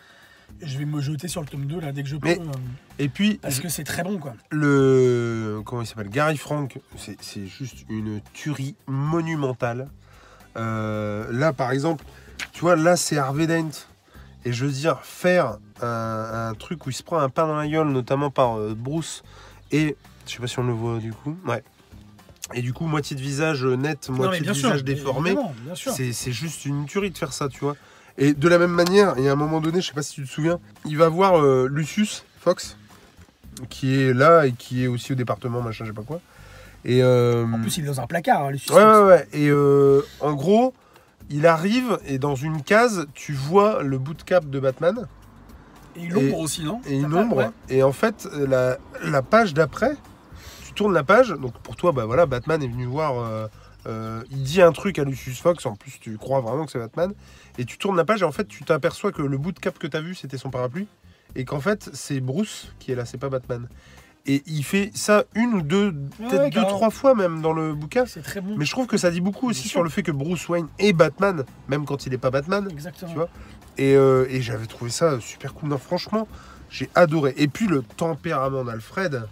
Et 0.61 0.67
je 0.67 0.79
vais 0.79 0.85
me 0.85 1.01
jeter 1.01 1.27
sur 1.29 1.41
le 1.41 1.47
tome 1.49 1.65
2 1.67 1.81
là 1.81 1.93
dès 1.93 2.03
que 2.03 2.09
je 2.09 2.17
peux. 2.17 2.29
Mais- 2.29 2.39
euh, 2.39 2.53
Et 2.99 3.09
puis, 3.09 3.35
parce 3.43 3.59
que 3.61 3.69
c'est 3.69 3.85
très 3.85 4.03
bon 4.05 4.19
quoi. 4.19 4.35
le 4.51 5.61
comment 5.65 5.83
il 5.83 5.87
s'appelle 5.87 6.09
Gary 6.11 6.37
Frank 6.37 6.79
c'est 6.97 7.17
c'est 7.21 7.47
juste 7.47 7.85
une 7.89 8.21
tuerie 8.33 8.77
monumentale 8.87 9.89
Euh, 10.57 11.27
là 11.33 11.53
par 11.53 11.71
exemple 11.73 12.05
tu 12.53 12.61
vois 12.61 12.77
là 12.77 12.97
c'est 12.97 13.19
Harvey 13.19 13.47
Dent 13.47 13.71
et 14.45 14.53
je 14.53 14.65
veux 14.65 14.71
dire 14.73 15.01
faire 15.03 15.59
un, 15.83 16.49
un 16.51 16.55
truc 16.55 16.87
où 16.87 16.91
il 16.91 16.95
se 16.95 17.03
prend 17.03 17.19
un 17.19 17.29
pain 17.29 17.47
dans 17.47 17.57
la 17.57 17.67
gueule 17.69 17.89
notamment 17.89 18.31
par 18.31 18.57
euh, 18.59 18.75
Bruce 18.75 19.23
et 19.73 19.97
je 20.27 20.33
sais 20.33 20.39
pas 20.39 20.47
si 20.47 20.59
on 20.59 20.63
le 20.67 20.73
voit 20.73 20.99
du 20.99 21.13
coup 21.13 21.37
ouais 21.47 21.63
et 22.55 22.63
du 22.63 22.73
coup 22.73 22.87
moitié 22.87 23.17
de 23.17 23.21
visage 23.21 23.65
euh, 23.65 23.77
net 23.77 24.09
moitié 24.09 24.41
de 24.41 24.53
sûr, 24.53 24.69
visage 24.69 24.85
déformé 24.85 25.35
c'est 25.75 26.33
juste 26.33 26.65
une 26.65 26.87
tuerie 26.87 27.11
de 27.11 27.19
faire 27.19 27.33
ça, 27.33 27.49
tu 27.49 27.61
vois. 27.61 27.77
Et 28.19 28.33
de 28.33 28.49
la 28.49 28.59
même 28.59 28.71
manière, 28.71 29.19
et 29.19 29.29
à 29.29 29.33
un 29.33 29.37
moment 29.37 29.61
donné, 29.61 29.81
je 29.83 29.89
sais 29.89 29.93
pas 29.93 30.03
si 30.03 30.15
tu 30.15 30.23
te 30.23 30.29
souviens, 30.31 30.59
il 30.87 30.97
va 30.97 31.09
voir 31.11 31.39
euh, 31.39 31.69
Lucius 31.71 32.25
Fox, 32.41 32.79
qui 33.69 33.95
est 34.01 34.15
là 34.15 34.47
et 34.47 34.53
qui 34.53 34.85
est 34.85 34.87
aussi 34.87 35.13
au 35.13 35.17
département, 35.17 35.61
machin, 35.61 35.85
je 35.85 35.91
sais 35.91 35.95
pas 35.95 36.03
quoi. 36.03 36.21
Et 36.87 37.03
euh, 37.03 37.45
En 37.53 37.61
plus, 37.61 37.77
il 37.77 37.85
est 37.85 37.89
dans 37.89 38.01
un 38.01 38.07
placard, 38.07 38.45
hein, 38.45 38.51
Lucius 38.53 38.71
ouais, 38.71 38.81
Fox. 38.81 38.99
ouais, 39.01 39.05
ouais. 39.07 39.29
Et 39.33 39.49
euh, 39.51 40.01
en 40.21 40.33
gros, 40.35 40.73
il 41.29 41.47
arrive 41.47 41.99
et 42.07 42.19
dans 42.19 42.37
une 42.37 42.63
case, 42.63 43.07
tu 43.13 43.33
vois 43.35 43.83
le 43.83 43.99
bout 43.99 44.15
de 44.15 44.23
cap 44.23 44.49
de 44.49 44.61
Batman 44.61 45.07
Et 45.97 46.05
une 46.05 46.17
ombre 46.17 46.39
aussi, 46.39 46.65
non 46.65 46.81
et 46.87 46.97
une 46.97 47.13
ombre. 47.15 47.37
ouais. 47.37 47.51
Et 47.69 47.83
en 47.83 47.93
fait, 47.93 48.27
la, 48.35 48.79
la 49.05 49.21
page 49.23 49.53
d'après, 49.53 49.95
tu 50.77 50.83
tournes 50.83 50.93
la 50.95 51.05
page. 51.05 51.31
Donc 51.31 51.55
pour 51.61 51.75
toi, 51.75 51.93
bah 51.93 52.05
voilà, 52.05 52.27
Batman 52.27 52.63
est 52.63 52.69
venu 52.69 52.85
voir. 52.85 53.19
euh, 53.19 53.49
euh, 53.87 54.21
il 54.31 54.43
dit 54.43 54.61
un 54.61 54.73
truc 54.73 54.99
à 54.99 55.05
Lucius 55.05 55.41
Fox. 55.41 55.65
En 55.65 55.75
plus, 55.75 55.99
tu 56.01 56.19
crois 56.19 56.41
vraiment 56.41 56.67
que 56.67 56.73
c'est 56.73 56.79
Batman. 56.79 57.13
Et 57.57 57.65
tu 57.65 57.79
tournes 57.79 57.97
la 57.97 58.05
page 58.05 58.21
et 58.21 58.25
en 58.25 58.33
fait, 58.33 58.47
tu 58.47 58.63
t'aperçois 58.65 59.11
que 59.13 59.23
le 59.23 59.39
bout 59.39 59.53
de 59.53 59.59
cap 59.59 59.79
que 59.79 59.87
tu 59.87 59.97
as 59.97 60.01
vu, 60.01 60.15
c'était 60.15 60.39
son 60.39 60.51
parapluie. 60.51 60.87
Et 61.35 61.45
qu'en 61.45 61.61
fait, 61.61 61.89
c'est 61.93 62.21
Bruce 62.21 62.73
qui 62.79 62.93
est 62.93 62.95
là, 62.95 63.05
c'est 63.05 63.17
pas 63.19 63.29
Batman. 63.31 63.69
Et 64.27 64.43
il 64.47 64.65
fait 64.65 64.91
ça 64.95 65.23
une 65.35 65.55
ou 65.55 65.63
deux, 65.63 65.93
Ouais, 66.19 66.29
peut-être 66.29 66.43
ouais, 66.43 66.51
deux, 66.51 66.63
trois 66.63 66.91
fois 66.91 67.15
même 67.15 67.41
dans 67.43 67.53
le 67.53 67.75
bouquin. 67.75 68.07
C'est 68.07 68.23
très 68.23 68.41
bon. 68.41 68.57
Mais 68.59 68.65
je 68.65 68.73
trouve 68.73 68.89
que 68.89 68.97
ça 68.97 69.11
dit 69.11 69.21
beaucoup 69.21 69.49
aussi 69.49 69.69
sur 69.69 69.83
le 69.85 69.89
fait 69.89 70.03
que 70.03 70.11
Bruce 70.13 70.49
Wayne 70.49 70.67
est 70.81 70.93
Batman, 70.93 71.45
même 71.69 71.85
quand 71.87 72.07
il 72.07 72.11
n'est 72.11 72.19
pas 72.19 72.31
Batman. 72.33 72.67
Exactement. 72.71 73.11
tu 73.11 73.17
vois. 73.17 73.29
Et, 73.79 73.95
euh, 73.95 74.27
et 74.29 74.43
j'avais 74.43 74.67
trouvé 74.67 74.91
ça 74.91 75.21
super 75.21 75.55
cool. 75.55 75.69
Non, 75.69 75.79
franchement, 75.79 76.27
j'ai 76.71 76.91
adoré. 76.97 77.35
Et 77.37 77.47
puis 77.47 77.69
le 77.69 77.83
tempérament 77.83 78.65
d'Alfred 78.65 79.29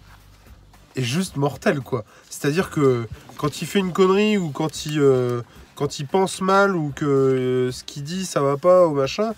est 0.95 1.03
juste 1.03 1.37
mortel, 1.37 1.81
quoi. 1.81 2.03
C'est-à-dire 2.29 2.69
que 2.69 3.07
quand 3.37 3.61
il 3.61 3.67
fait 3.67 3.79
une 3.79 3.93
connerie 3.93 4.37
ou 4.37 4.49
quand 4.49 4.85
il, 4.85 4.99
euh, 4.99 5.41
quand 5.75 5.99
il 5.99 6.07
pense 6.07 6.41
mal 6.41 6.75
ou 6.75 6.91
que 6.95 7.05
euh, 7.05 7.71
ce 7.71 7.83
qu'il 7.83 8.03
dit 8.03 8.25
ça 8.25 8.41
va 8.41 8.57
pas 8.57 8.87
ou 8.87 8.93
machin, 8.93 9.33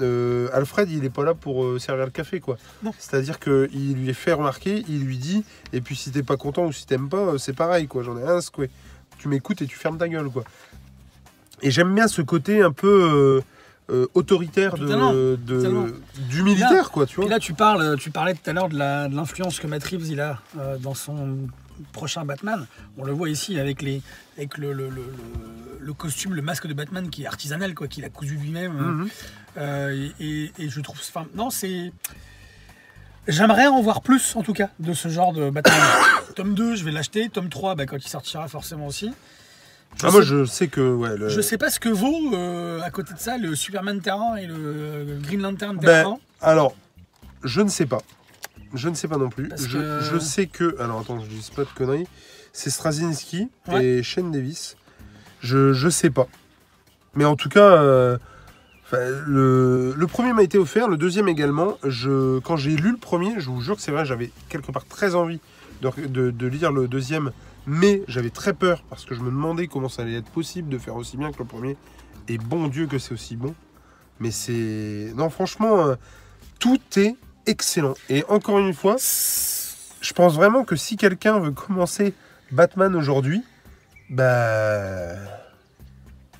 euh, 0.00 0.48
Alfred 0.52 0.90
il 0.90 1.04
est 1.04 1.10
pas 1.10 1.22
là 1.22 1.34
pour 1.34 1.80
servir 1.80 2.06
le 2.06 2.10
café, 2.10 2.40
quoi. 2.40 2.56
C'est-à-dire 2.98 3.38
qu'il 3.38 3.94
lui 3.94 4.08
est 4.08 4.14
fait 4.14 4.32
remarquer, 4.32 4.84
il 4.88 5.04
lui 5.04 5.18
dit, 5.18 5.44
et 5.72 5.80
puis 5.80 5.96
si 5.96 6.10
t'es 6.10 6.22
pas 6.22 6.36
content 6.36 6.66
ou 6.66 6.72
si 6.72 6.86
t'aimes 6.86 7.08
pas, 7.08 7.38
c'est 7.38 7.54
pareil, 7.54 7.86
quoi. 7.86 8.02
J'en 8.02 8.18
ai 8.18 8.24
un 8.24 8.40
secoué. 8.40 8.70
Tu 9.18 9.28
m'écoutes 9.28 9.62
et 9.62 9.66
tu 9.66 9.76
fermes 9.76 9.98
ta 9.98 10.08
gueule, 10.08 10.30
quoi. 10.30 10.44
Et 11.60 11.70
j'aime 11.70 11.94
bien 11.94 12.08
ce 12.08 12.22
côté 12.22 12.60
un 12.62 12.72
peu 12.72 13.40
euh, 13.92 14.06
autoritaire 14.14 14.74
Totalement, 14.74 15.12
de, 15.12 15.38
totalement. 15.46 15.86
du 16.30 16.42
militaire, 16.42 16.90
quoi, 16.90 17.06
tu 17.06 17.20
Et 17.20 17.22
vois. 17.22 17.30
là, 17.30 17.38
tu 17.38 17.52
parles, 17.54 17.96
tu 17.98 18.10
parlais 18.10 18.34
tout 18.34 18.48
à 18.48 18.52
l'heure 18.52 18.68
de 18.68 18.76
l'influence 19.14 19.58
que 19.60 19.66
Matt 19.66 19.84
Reeves 19.84 20.08
il 20.10 20.20
a 20.20 20.40
euh, 20.58 20.78
dans 20.78 20.94
son 20.94 21.38
prochain 21.92 22.24
Batman. 22.24 22.66
On 22.98 23.04
le 23.04 23.12
voit 23.12 23.28
ici 23.28 23.58
avec 23.60 23.82
les, 23.82 24.02
avec 24.36 24.56
le, 24.58 24.72
le- 24.72 24.88
le- 24.88 24.96
le- 24.96 25.78
le 25.80 25.92
costume, 25.92 26.34
le 26.34 26.42
masque 26.42 26.66
de 26.66 26.74
Batman 26.74 27.10
qui 27.10 27.24
est 27.24 27.26
artisanal, 27.26 27.74
quoi, 27.74 27.88
qu'il 27.88 28.04
a 28.04 28.08
cousu 28.08 28.36
lui-même. 28.36 28.72
Mhm. 28.72 29.08
Euh, 29.58 30.08
et, 30.20 30.24
et- 30.26 30.52
et 30.58 30.68
je 30.68 30.80
trouve, 30.80 30.96
enfin, 31.00 31.26
non, 31.34 31.50
c'est. 31.50 31.92
J'aimerais 33.28 33.68
en 33.68 33.80
voir 33.82 34.02
plus, 34.02 34.34
en 34.36 34.42
tout 34.42 34.52
cas, 34.52 34.70
de 34.80 34.94
ce 34.94 35.08
genre 35.08 35.32
de 35.32 35.48
Batman. 35.50 35.76
tome 36.36 36.54
2, 36.54 36.74
je 36.74 36.84
vais 36.84 36.90
l'acheter. 36.90 37.28
Tome 37.28 37.48
3, 37.50 37.74
bah, 37.76 37.86
quand 37.86 37.96
il 37.96 38.08
sortira, 38.08 38.48
forcément 38.48 38.86
aussi. 38.86 39.12
Je 40.00 40.06
Ah, 40.06 40.10
moi, 40.10 40.22
sais- 40.22 40.28
je 40.28 40.44
sais 40.44 40.68
que. 40.68 40.80
Ouais, 40.94 41.16
le- 41.16 41.28
Je 41.28 41.40
sais 41.40 41.58
pas 41.58 41.70
ce 41.70 41.78
que 41.78 41.88
vaut 41.88 42.34
euh, 42.34 42.80
à 42.82 42.90
côté 42.90 43.14
de 43.14 43.18
ça 43.18 43.38
le 43.38 43.54
Superman 43.54 44.00
Terrain 44.00 44.36
et 44.36 44.46
le 44.46 44.54
euh, 44.56 45.18
Green 45.22 45.40
Lantern 45.42 45.76
Ben, 45.76 45.82
Terrain. 45.82 46.18
Alors, 46.40 46.74
je 47.44 47.60
ne 47.60 47.68
sais 47.68 47.86
pas. 47.86 48.00
Je 48.74 48.88
ne 48.88 48.94
sais 48.94 49.06
pas 49.08 49.18
non 49.18 49.28
plus. 49.28 49.50
Je, 49.56 49.78
que- 49.78 50.00
je 50.00 50.18
sais 50.18 50.46
que. 50.46 50.76
Alors, 50.80 51.00
attends, 51.00 51.20
je 51.20 51.26
dis 51.28 51.50
pas 51.54 51.62
de 51.64 51.68
conneries. 51.76 52.06
C'est 52.52 52.70
Straczynski 52.70 53.48
Ouais. 53.68 53.84
et 53.84 54.02
Shane 54.02 54.32
Davis. 54.32 54.76
Je, 55.40 55.72
je 55.72 55.88
sais 55.88 56.10
pas. 56.10 56.26
Mais 57.14 57.24
en 57.24 57.36
tout 57.36 57.48
cas, 57.48 57.60
euh, 57.82 58.16
le, 58.92 59.94
le 59.96 60.06
premier 60.06 60.32
m'a 60.32 60.42
été 60.42 60.58
offert, 60.58 60.88
le 60.88 60.96
deuxième 60.96 61.28
également. 61.28 61.76
Je, 61.84 62.38
quand 62.40 62.56
j'ai 62.56 62.76
lu 62.76 62.92
le 62.92 62.96
premier, 62.96 63.34
je 63.38 63.48
vous 63.50 63.60
jure 63.60 63.76
que 63.76 63.82
c'est 63.82 63.90
vrai, 63.92 64.04
j'avais 64.04 64.30
quelque 64.48 64.70
part 64.72 64.84
très 64.86 65.14
envie 65.14 65.40
de, 65.82 65.90
de- 66.06 66.30
de 66.30 66.46
lire 66.46 66.72
le 66.72 66.88
deuxième, 66.88 67.32
mais 67.66 68.02
j'avais 68.08 68.30
très 68.30 68.52
peur 68.52 68.82
parce 68.88 69.04
que 69.04 69.14
je 69.14 69.20
me 69.20 69.30
demandais 69.30 69.66
comment 69.66 69.88
ça 69.88 70.02
allait 70.02 70.16
être 70.16 70.30
possible 70.30 70.68
de 70.68 70.78
faire 70.78 70.96
aussi 70.96 71.16
bien 71.16 71.32
que 71.32 71.38
le 71.38 71.44
premier. 71.44 71.76
Et 72.28 72.38
bon 72.38 72.68
Dieu 72.68 72.86
que 72.86 72.98
c'est 72.98 73.12
aussi 73.12 73.36
bon. 73.36 73.54
Mais 74.20 74.30
c'est. 74.30 75.12
Non, 75.16 75.30
franchement, 75.30 75.86
euh, 75.86 75.94
tout 76.58 76.80
est 76.96 77.16
excellent. 77.46 77.94
Et 78.08 78.24
encore 78.28 78.58
une 78.58 78.74
fois, 78.74 78.96
je 78.98 80.12
pense 80.12 80.34
vraiment 80.34 80.64
que 80.64 80.76
si 80.76 80.96
quelqu'un 80.96 81.38
veut 81.40 81.50
commencer 81.50 82.14
Batman 82.50 82.94
aujourd'hui, 82.94 83.42
bah. 84.10 85.16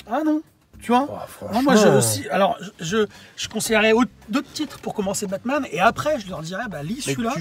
Ah 0.06 0.22
non, 0.24 0.42
Tu 0.82 0.90
vois 0.90 1.06
Oh, 1.40 1.46
Non, 1.54 1.62
moi, 1.62 1.74
aussi. 1.96 2.28
Alors, 2.30 2.58
je, 2.80 3.06
je 3.36 3.48
conseillerais 3.48 3.92
au- 3.92 4.02
d'autres 4.28 4.50
titres 4.52 4.80
pour 4.80 4.94
commencer 4.94 5.26
Batman, 5.28 5.64
et 5.70 5.80
après, 5.80 6.18
je 6.18 6.28
leur 6.28 6.42
dirais, 6.42 6.64
bah, 6.68 6.82
lis 6.82 7.00
celui-là. 7.00 7.34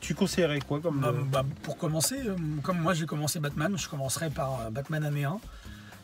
tu, 0.00 0.14
conseillerais 0.14 0.60
quoi 0.60 0.80
comme. 0.80 1.00
Bah, 1.00 1.08
euh, 1.14 1.20
bah, 1.30 1.42
pour 1.62 1.76
commencer, 1.76 2.16
euh, 2.26 2.34
comme 2.62 2.78
moi 2.80 2.94
j'ai 2.94 3.04
commencé 3.04 3.40
Batman, 3.40 3.76
je 3.76 3.88
commencerai 3.88 4.30
par 4.30 4.60
euh, 4.66 4.70
Batman 4.70 5.04
année 5.04 5.24
1. 5.24 5.38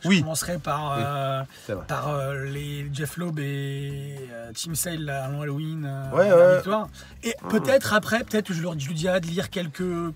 Je 0.03 0.09
Oui. 0.11 0.21
commencerai 0.21 0.59
par, 0.59 0.99
euh, 0.99 1.43
par 1.89 2.09
euh, 2.11 2.45
les 2.45 2.91
Jeff 2.93 3.17
Loeb 3.17 3.39
et 3.39 4.17
euh, 4.31 4.51
Tim 4.55 4.75
Sale 4.75 5.09
avant 5.09 5.41
Halloween, 5.41 5.87
euh, 5.87 6.11
Ouais, 6.15 6.29
la 6.29 6.37
ouais. 6.37 6.55
victoire. 6.57 6.89
Et 7.23 7.35
peut-être 7.49 7.95
après, 7.95 8.23
peut-être 8.25 8.53
je, 8.53 8.61
leur, 8.61 8.79
je 8.79 8.87
lui 8.87 8.95
dirais 8.95 9.23
de 9.23 9.27
lire 9.27 9.49
quelques, 9.49 9.81
euh, 9.81 10.13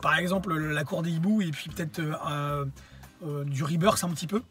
par 0.00 0.16
exemple 0.16 0.56
La 0.56 0.84
Cour 0.84 1.02
des 1.02 1.10
hiboux 1.10 1.42
et 1.42 1.50
puis 1.50 1.68
peut-être 1.70 1.98
euh, 1.98 2.12
euh, 2.30 2.64
euh, 3.26 3.44
du 3.44 3.64
Rebirth 3.64 4.04
un 4.04 4.10
petit 4.10 4.28
peu. 4.28 4.42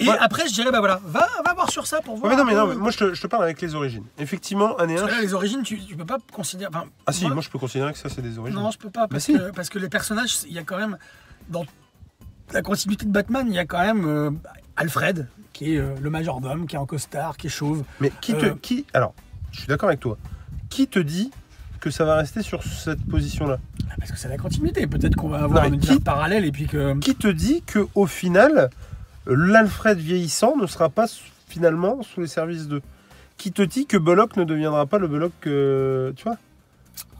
Et 0.00 0.08
après 0.08 0.46
je 0.48 0.54
dirais 0.54 0.70
bah 0.70 0.78
voilà, 0.78 1.00
va, 1.04 1.26
va 1.44 1.54
voir 1.54 1.70
sur 1.70 1.86
ça 1.86 2.00
pour 2.00 2.14
Ouais, 2.14 2.20
voir. 2.20 2.30
mais 2.32 2.36
non, 2.36 2.44
mais 2.44 2.54
non, 2.54 2.66
mais 2.66 2.74
moi 2.76 2.90
je 2.90 2.98
te, 2.98 3.14
je 3.14 3.20
te 3.22 3.26
parle 3.26 3.44
avec 3.44 3.60
les 3.60 3.74
origines. 3.74 4.04
Effectivement, 4.18 4.76
année 4.76 4.94
1. 4.96 5.00
Parce 5.00 5.10
que 5.12 5.16
là, 5.16 5.22
les 5.22 5.34
origines, 5.34 5.62
tu, 5.62 5.78
tu 5.84 5.96
peux 5.96 6.04
pas 6.06 6.18
considérer. 6.32 6.70
enfin, 6.74 6.84
Ah 7.06 7.12
si, 7.12 7.28
moi 7.28 7.42
je 7.42 7.48
peux 7.48 7.58
considérer 7.58 7.92
que 7.92 7.98
ça 7.98 8.08
c'est 8.08 8.22
des 8.22 8.38
origines. 8.38 8.58
Non, 8.60 8.70
je 8.70 8.78
peux 8.78 8.90
pas, 8.90 9.08
parce, 9.08 9.24
si. 9.24 9.32
que, 9.34 9.50
parce 9.50 9.68
que 9.68 9.78
les 9.78 9.88
personnages, 9.88 10.36
il 10.46 10.52
y 10.52 10.58
a 10.58 10.62
quand 10.64 10.78
même. 10.78 10.96
Dans 11.48 11.64
la 12.52 12.62
continuité 12.62 13.06
de 13.06 13.10
Batman, 13.10 13.46
il 13.48 13.54
y 13.54 13.58
a 13.58 13.64
quand 13.66 13.80
même 13.80 14.06
euh, 14.06 14.30
Alfred, 14.76 15.28
qui 15.52 15.74
est 15.74 15.78
euh, 15.78 15.94
le 16.00 16.10
majordome, 16.10 16.66
qui 16.66 16.76
est 16.76 16.78
en 16.78 16.86
costard, 16.86 17.36
qui 17.36 17.46
est 17.48 17.50
chauve. 17.50 17.84
Mais 18.00 18.12
qui 18.20 18.34
te. 18.34 18.46
Euh. 18.46 18.54
Qui, 18.60 18.86
alors, 18.94 19.14
je 19.52 19.58
suis 19.60 19.68
d'accord 19.68 19.88
avec 19.88 20.00
toi. 20.00 20.16
Qui 20.70 20.86
te 20.86 20.98
dit 20.98 21.30
que 21.80 21.90
ça 21.90 22.04
va 22.04 22.16
rester 22.16 22.42
sur 22.42 22.62
cette 22.62 23.04
position-là? 23.08 23.58
Parce 23.98 24.10
que 24.12 24.18
c'est 24.18 24.28
la 24.28 24.36
continuité. 24.36 24.86
Peut-être 24.86 25.16
qu'on 25.16 25.28
va 25.28 25.42
avoir 25.44 25.64
Non, 25.68 25.74
une 25.74 25.80
qui- 25.80 26.00
parallèle 26.00 26.44
et 26.44 26.52
puis 26.52 26.66
que. 26.66 26.98
Qui 26.98 27.14
te 27.14 27.28
dit 27.28 27.62
que 27.66 27.86
au 27.94 28.06
final, 28.06 28.68
l'Alfred 29.28 29.98
vieillissant 29.98 30.56
ne 30.56 30.66
sera 30.66 30.88
pas 30.88 31.06
finalement 31.48 32.02
sous 32.02 32.20
les 32.20 32.26
services 32.26 32.66
d'eux 32.68 32.82
Qui 33.36 33.52
te 33.52 33.62
dit 33.62 33.86
que 33.86 33.96
Bullock 33.96 34.36
ne 34.36 34.44
deviendra 34.44 34.86
pas 34.86 34.98
le 34.98 35.06
Bullock 35.08 35.32
que. 35.40 36.12
Tu 36.16 36.24
vois 36.24 36.36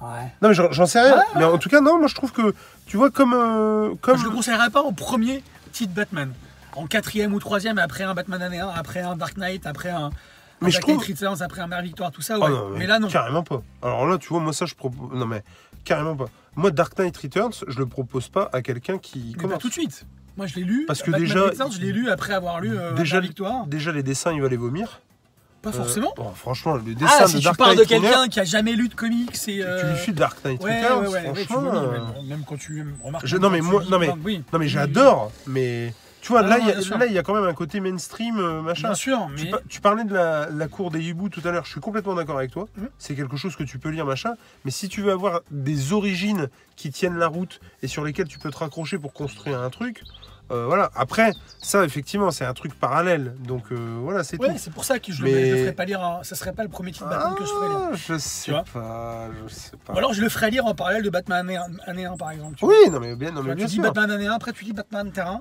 Ouais. 0.00 0.33
Non, 0.43 0.49
mais 0.49 0.55
j'en 0.55 0.87
sais 0.87 1.00
rien. 1.00 1.17
Ouais, 1.17 1.23
Mais 1.37 1.45
en 1.45 1.59
tout 1.59 1.69
cas, 1.69 1.81
non, 1.81 1.99
moi 1.99 2.09
je 2.09 2.15
trouve 2.15 2.33
que. 2.33 2.55
Tu 2.87 2.97
vois, 2.97 3.11
comme. 3.11 3.33
euh, 3.35 3.95
comme... 4.00 4.17
Je 4.19 4.25
le 4.25 4.31
conseillerais 4.31 4.71
pas 4.71 4.83
en 4.83 4.93
premier 4.93 5.43
titre 5.73 5.93
Batman. 5.93 6.33
En 6.77 6.87
quatrième 6.87 7.35
ou 7.35 7.41
troisième, 7.41 7.79
après 7.79 8.05
un 8.05 8.15
Batman 8.15 8.41
année 8.43 8.61
1, 8.61 8.69
après 8.69 9.00
un 9.00 9.17
Dark 9.17 9.37
Knight, 9.37 9.67
après 9.67 9.91
un. 9.91 10.11
Mais 10.61 10.69
un 10.69 10.71
je 10.71 10.81
trouve- 10.81 11.05
Returns, 11.05 11.43
après 11.43 11.61
un 11.62 11.67
Mère 11.69 11.83
Victoire, 11.83 12.11
tout 12.12 12.23
ça, 12.23 12.35
Ah 12.37 12.45
ouais. 12.45 12.49
non, 12.50 12.71
mais 12.77 12.87
là, 12.87 12.99
non. 12.99 13.09
Carrément 13.09 13.43
pas. 13.43 13.62
Alors 13.83 14.07
là, 14.07 14.19
tu 14.19 14.29
vois, 14.29 14.41
moi 14.41 14.53
ça 14.53 14.67
je 14.67 14.75
propose. 14.75 15.11
Non, 15.17 15.27
mais 15.27 15.43
carrément 15.85 16.17
pas. 16.17 16.27
Moi, 16.57 16.71
Dark 16.73 16.97
Knight 16.99 17.17
Returns, 17.17 17.53
je 17.67 17.79
le 17.79 17.87
propose 17.87 18.29
pas 18.29 18.49
à 18.53 18.62
quelqu'un 18.62 18.99
qui 18.99 19.31
Mais 19.31 19.35
pas 19.35 19.43
commence. 19.43 19.59
tout 19.62 19.69
de 19.69 19.73
suite. 19.73 20.05
Moi, 20.38 20.47
je 20.47 20.54
l'ai 20.54 20.64
lu. 20.64 20.85
Parce 20.87 21.02
que 21.02 21.11
Batman 21.11 21.28
déjà- 21.28 21.42
Returns, 21.45 21.73
je 21.73 21.80
l'ai 21.80 21.92
lu 21.92 22.09
après 22.11 22.33
avoir 22.33 22.61
lu 22.61 22.71
euh, 22.78 22.92
Déjà, 22.95 23.21
Victoire. 23.21 23.66
déjà, 23.66 23.92
les 23.92 24.02
dessins, 24.02 24.33
il 24.33 24.40
va 24.40 24.49
les 24.49 24.57
vomir. 24.57 25.00
Pas 25.61 25.71
Euh, 25.71 25.73
forcément. 25.73 26.14
bon, 26.16 26.30
franchement, 26.33 26.76
le 26.76 26.95
dessin 26.95 27.12
Ah, 27.18 27.25
de 27.25 27.28
si 27.30 27.38
tu 27.38 27.45
Dark 27.45 27.59
parles 27.59 27.76
de 27.76 27.83
quelqu'un 27.83 28.28
qui 28.28 28.38
a 28.38 28.45
jamais 28.45 28.75
lu 28.75 28.88
de 28.88 28.95
comics, 28.95 29.35
c'est. 29.37 29.54
tu 29.54 29.62
euh, 29.64 29.92
lui 29.92 29.99
suis 29.99 30.12
Dark 30.12 30.38
Knight 30.45 30.62
Ouais, 30.62 30.80
Returns, 30.80 31.00
ouais, 31.02 31.09
ouais, 31.09 31.33
tu 31.35 31.45
franchement. 31.47 31.71
vomis, 31.73 31.87
euh, 31.87 31.90
même, 31.90 32.26
même 32.28 32.42
quand 32.49 32.57
tu 32.57 32.87
remarques. 33.02 33.26
Je- 33.26 33.37
non, 33.37 33.50
mais 33.50 33.59
tu 33.59 33.64
moi- 33.64 33.83
non, 33.90 33.99
mais- 33.99 34.14
oui. 34.25 34.45
Non, 34.52 34.59
mais 34.61 34.68
j'adore, 34.68 35.33
mais. 35.49 35.92
Tu 36.28 36.32
vois, 36.32 36.42
Ah 36.44 36.49
là, 36.49 36.58
il 37.06 37.12
y 37.14 37.18
a- 37.18 37.23
quand 37.23 37.32
même 37.35 37.44
un 37.49 37.54
côté 37.54 37.80
mainstream, 37.80 38.38
euh, 38.38 38.61
machin. 38.61 38.88
Bien 38.88 38.94
sûr, 38.94 39.28
mais. 39.30 39.50
tu 39.66 39.80
parlais 39.80 40.04
de 40.04 40.12
la, 40.12 40.50
la 40.50 40.68
cour 40.68 40.90
des 40.90 41.00
hiboux 41.02 41.30
tout 41.30 41.40
à 41.47 41.50
l'heure, 41.52 41.64
je 41.64 41.70
suis 41.70 41.80
complètement 41.80 42.14
d'accord 42.14 42.37
avec 42.37 42.50
toi. 42.50 42.66
Mhm. 42.76 42.90
C'est 42.99 43.14
quelque 43.14 43.38
chose 43.38 43.56
que 43.56 43.62
tu 43.64 43.78
peux 43.78 43.88
lire, 43.88 44.04
machin. 44.04 44.35
Mais 44.66 44.70
si 44.70 44.90
tu 44.90 45.00
veux 45.00 45.11
avoir 45.11 45.40
des 45.50 45.94
origines 45.94 46.49
qui 46.76 46.90
tiennent 46.90 47.16
la 47.16 47.28
route 47.28 47.61
et 47.82 47.88
sur 47.88 48.04
lesquelles 48.04 48.28
tu 48.28 48.38
peux 48.38 48.50
te 48.50 48.58
raccrocher 48.58 48.99
pour 48.99 49.14
construire 49.14 49.58
un 49.62 49.70
truc, 49.70 50.02
euh, 50.50 50.66
voilà. 50.66 50.90
Après, 50.94 51.32
ça, 51.62 51.82
effectivement, 51.85 52.30
c'est 52.30 52.45
un 52.45 52.52
truc 52.52 52.78
parallèle. 52.78 53.34
Donc 53.41 53.64
euh, 53.73 53.99
voilà, 54.02 54.23
c'est 54.23 54.38
Ouais, 54.38 54.49
tout. 54.52 54.58
c'est 54.58 54.73
pour 54.73 54.84
ça 54.84 54.99
que 54.99 55.10
je 55.10 55.23
Mais- 55.23 55.50
le 55.52 55.56
ferais 55.62 55.73
pas 55.73 55.86
lire. 55.86 56.02
un- 56.04 56.23
Ça 56.25 56.34
serait 56.36 56.52
pas 56.52 56.62
le 56.62 56.69
premier 56.69 56.93
titre 56.93 57.08
Batman 57.08 57.34
que 57.36 57.45
je 57.45 57.49
ferais 57.50 57.69
lire. 57.69 57.88
Ah, 57.91 57.97
je 57.97 58.19
sais 58.19 58.50
vois 58.50 58.64
pas, 58.71 59.28
je 59.47 59.54
sais 59.54 59.76
pas. 59.82 59.95
Ou 59.95 59.97
alors 59.99 60.12
je 60.12 60.21
le 60.21 60.28
ferais 60.28 60.50
lire 60.50 60.67
en 60.67 60.75
parallèle 60.75 61.02
de 61.02 61.10
Batman 61.10 61.38
année 61.49 61.56
1, 61.56 61.67
année 61.86 62.04
1, 62.04 62.17
par 62.19 62.32
exemple. 62.32 62.56
tu 62.56 62.67
vois. 62.67 62.75
Oui, 62.84 62.91
non 62.91 63.00
mais 63.00 63.17
bien, 63.17 63.30
non, 63.30 63.43
mais 63.43 63.54
bien 63.54 63.64
tu 63.64 63.71
dis 63.71 63.75
sûr. 63.76 63.82
Batman 63.84 64.10
année 64.10 64.26
1, 64.26 64.34
après 64.34 64.52
tu 64.52 64.64
dis 64.64 64.75
Batman 64.75 65.10
terrain. 65.10 65.41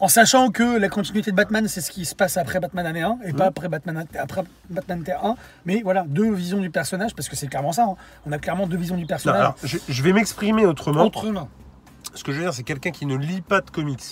En 0.00 0.08
sachant 0.08 0.50
que 0.50 0.76
la 0.78 0.88
continuité 0.88 1.30
de 1.30 1.36
Batman, 1.36 1.68
c'est 1.68 1.80
ce 1.80 1.90
qui 1.90 2.04
se 2.04 2.14
passe 2.14 2.36
après 2.36 2.58
Batman 2.60 2.84
année 2.84 3.02
1 3.02 3.18
et 3.24 3.30
Mhm. 3.30 3.36
pas 3.38 3.46
après 3.46 3.68
Batman, 3.68 4.04
après 4.18 4.42
Batman 4.68 5.02
Terre 5.04 5.24
1. 5.24 5.36
Mais 5.64 5.82
voilà, 5.82 6.04
deux 6.06 6.32
visions 6.32 6.58
du 6.60 6.68
personnage, 6.70 7.14
parce 7.14 7.28
que 7.28 7.36
c'est 7.36 7.46
clairement 7.46 7.72
ça. 7.72 7.84
hein. 7.84 7.94
On 8.26 8.32
a 8.32 8.38
clairement 8.38 8.66
deux 8.66 8.76
visions 8.76 8.96
du 8.96 9.02
Non, 9.02 9.06
personnage. 9.08 9.40
alors, 9.40 9.56
je, 9.62 9.78
je 9.88 10.02
vais 10.02 10.12
m'exprimer 10.12 10.66
autrement. 10.66 11.04
entre 11.04 11.28
mains. 11.30 11.48
Ce 12.14 12.24
que 12.24 12.32
je 12.32 12.38
veux 12.38 12.42
dire, 12.44 12.52
c'est 12.54 12.64
quelqu'un 12.64 12.90
qui 12.90 13.06
ne 13.06 13.16
lit 13.16 13.40
pas 13.40 13.60
de 13.60 13.70
comics. 13.70 14.02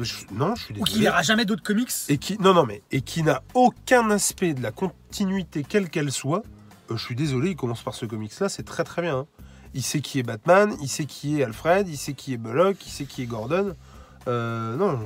Je- 0.00 0.14
non, 0.32 0.56
je 0.56 0.64
suis 0.64 0.74
Ou 0.74 0.78
qui 0.78 0.94
désolé. 0.94 1.00
lira 1.02 1.22
jamais 1.22 1.44
d'autres 1.44 1.62
comics. 1.62 1.90
Et 2.08 2.18
qui, 2.18 2.36
non, 2.40 2.52
non, 2.52 2.66
mais 2.66 2.82
et 2.90 3.00
qui 3.00 3.22
n'a 3.22 3.42
aucun 3.54 4.10
aspect 4.10 4.52
de 4.52 4.62
la 4.62 4.72
continuité, 4.72 5.64
quelle 5.66 5.88
qu'elle 5.90 6.10
soit. 6.12 6.42
euh, 6.90 6.96
je 6.98 7.02
suis 7.04 7.14
désolé, 7.14 7.50
il 7.50 7.56
commence 7.56 7.82
par 7.82 7.94
ce 7.94 8.04
comics-là, 8.04 8.48
c'est 8.50 8.64
très 8.64 8.84
très 8.84 9.00
bien. 9.00 9.18
hein. 9.20 9.26
Il 9.72 9.82
sait 9.82 10.00
qui 10.00 10.18
est 10.18 10.22
Batman, 10.22 10.74
il 10.82 10.88
sait 10.88 11.06
qui 11.06 11.40
est 11.40 11.44
Alfred, 11.44 11.88
il 11.88 11.96
sait 11.96 12.12
qui 12.12 12.34
est 12.34 12.36
Bullock, 12.36 12.76
il 12.86 12.90
sait 12.90 13.04
qui 13.06 13.22
est 13.22 13.26
Gordon. 13.26 13.74
Euh, 14.28 14.76
non. 14.76 14.98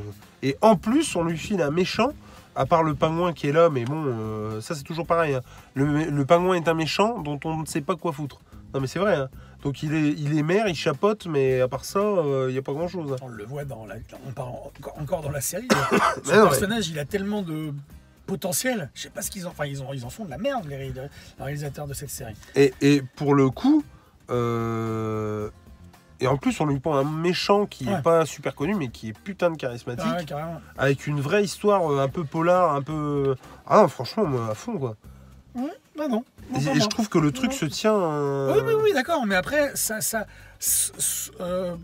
Et 0.43 0.57
en 0.61 0.77
plus, 0.77 1.17
on 1.17 1.25
lui 1.25 1.37
file 1.39 1.61
un 1.63 1.71
méchant, 1.71 2.11
à 2.55 2.67
part 2.67 2.83
le 2.83 2.95
pingouin 2.95 3.33
qui 3.33 3.49
est 3.49 3.53
là, 3.53 3.69
mais 3.71 3.85
bon, 3.85 4.05
euh, 4.07 4.61
ça 4.61 4.75
c'est 4.75 4.83
toujours 4.85 5.07
pareil. 5.07 5.35
hein. 5.35 5.41
Le, 5.75 6.05
le 6.11 6.25
pingouin 6.25 6.55
est 6.57 6.69
un 6.69 6.75
méchant 6.75 7.19
dont 7.21 7.39
on 7.45 7.59
ne 7.59 7.67
sait 7.67 7.81
pas 7.81 7.97
quoi 7.97 8.13
foutre. 8.13 8.41
Non, 8.75 8.81
mais 8.81 8.87
c'est 8.87 8.99
vrai. 8.99 9.15
hein. 9.17 9.29
Donc 9.65 9.83
il 9.83 9.93
est, 9.95 10.11
il 10.13 10.39
est 10.39 10.43
maire, 10.43 10.69
il 10.69 10.77
chapote, 10.77 11.27
mais 11.27 11.61
à 11.61 11.67
part 11.69 11.85
ça, 11.85 11.99
euh, 11.99 12.47
il 12.49 12.53
n'y 12.53 12.59
a 12.59 12.63
pas 12.63 12.73
grand-chose. 12.73 13.13
hein. 13.13 13.17
On 13.23 13.29
le 13.29 13.45
voit 13.45 13.65
dans 13.65 13.87
la, 13.87 13.97
on 14.27 14.31
parle 14.31 14.51
encore- 14.51 14.99
encore 15.01 15.21
dans 15.23 15.31
la 15.31 15.41
série. 15.41 15.67
Ce 16.25 16.31
non, 16.37 16.45
personnage, 16.45 16.89
il 16.89 16.99
a 17.01 17.05
tellement 17.05 17.43
de 17.43 17.73
potentiel. 18.27 18.91
Je 18.95 19.03
sais 19.03 19.11
pas 19.11 19.23
ce 19.23 19.31
qu'ils 19.33 19.47
en, 19.47 19.51
enfin 19.51 19.65
ils, 19.67 19.83
ont, 19.83 19.93
ils 19.93 20.05
en 20.05 20.11
font 20.11 20.25
de 20.27 20.31
la 20.31 20.39
merde 20.39 20.67
les, 20.69 20.77
ré- 20.77 20.93
les 20.95 21.45
réalisateurs 21.45 21.89
de 21.89 21.95
cette 21.95 22.11
série. 22.11 22.35
Et, 22.55 22.73
et 22.83 23.03
pour 23.17 23.35
le 23.35 23.51
coup, 23.51 23.83
euh, 24.31 25.49
et 26.21 26.27
en 26.27 26.37
plus, 26.37 26.61
on 26.61 26.67
lui 26.67 26.81
prend 26.81 26.97
un 26.97 27.05
méchant 27.05 27.67
qui 27.67 27.85
n'est 27.87 27.95
Ouais. 27.95 28.03
pas 28.03 28.27
super 28.27 28.55
connu, 28.55 28.75
mais 28.75 28.89
qui 28.89 29.09
est 29.11 29.13
putain 29.13 29.51
de 29.51 29.57
charismatique, 29.57 30.33
Ah 30.33 30.37
ouais, 30.37 30.43
avec 30.77 31.07
une 31.07 31.21
vraie 31.21 31.45
histoire 31.45 31.93
euh, 31.93 32.03
un 32.03 32.09
peu 32.09 32.25
polar, 32.25 32.75
un 32.75 32.83
peu. 32.83 33.37
Ah 33.67 33.83
non, 33.83 33.89
franchement, 33.89 34.25
moi, 34.27 34.49
à 34.51 34.55
fond, 34.55 34.79
quoi. 34.79 34.97
Bah 35.97 36.07
non. 36.09 36.25
non, 36.53 36.59
Et, 36.75 36.81
je 36.81 36.87
trouve 36.87 37.09
que 37.09 37.19
le 37.19 37.33
truc 37.33 37.51
Non. 37.51 37.57
se 37.57 37.65
tient. 37.67 37.95
euh, 37.95 38.55
Oui, 38.55 38.63
oui, 38.67 38.81
oui, 38.85 38.93
d'accord, 38.93 39.27
mais 39.27 39.35
après, 39.35 39.73
ça. 39.75 40.01
ça 40.01 40.27
euh, 41.41 41.75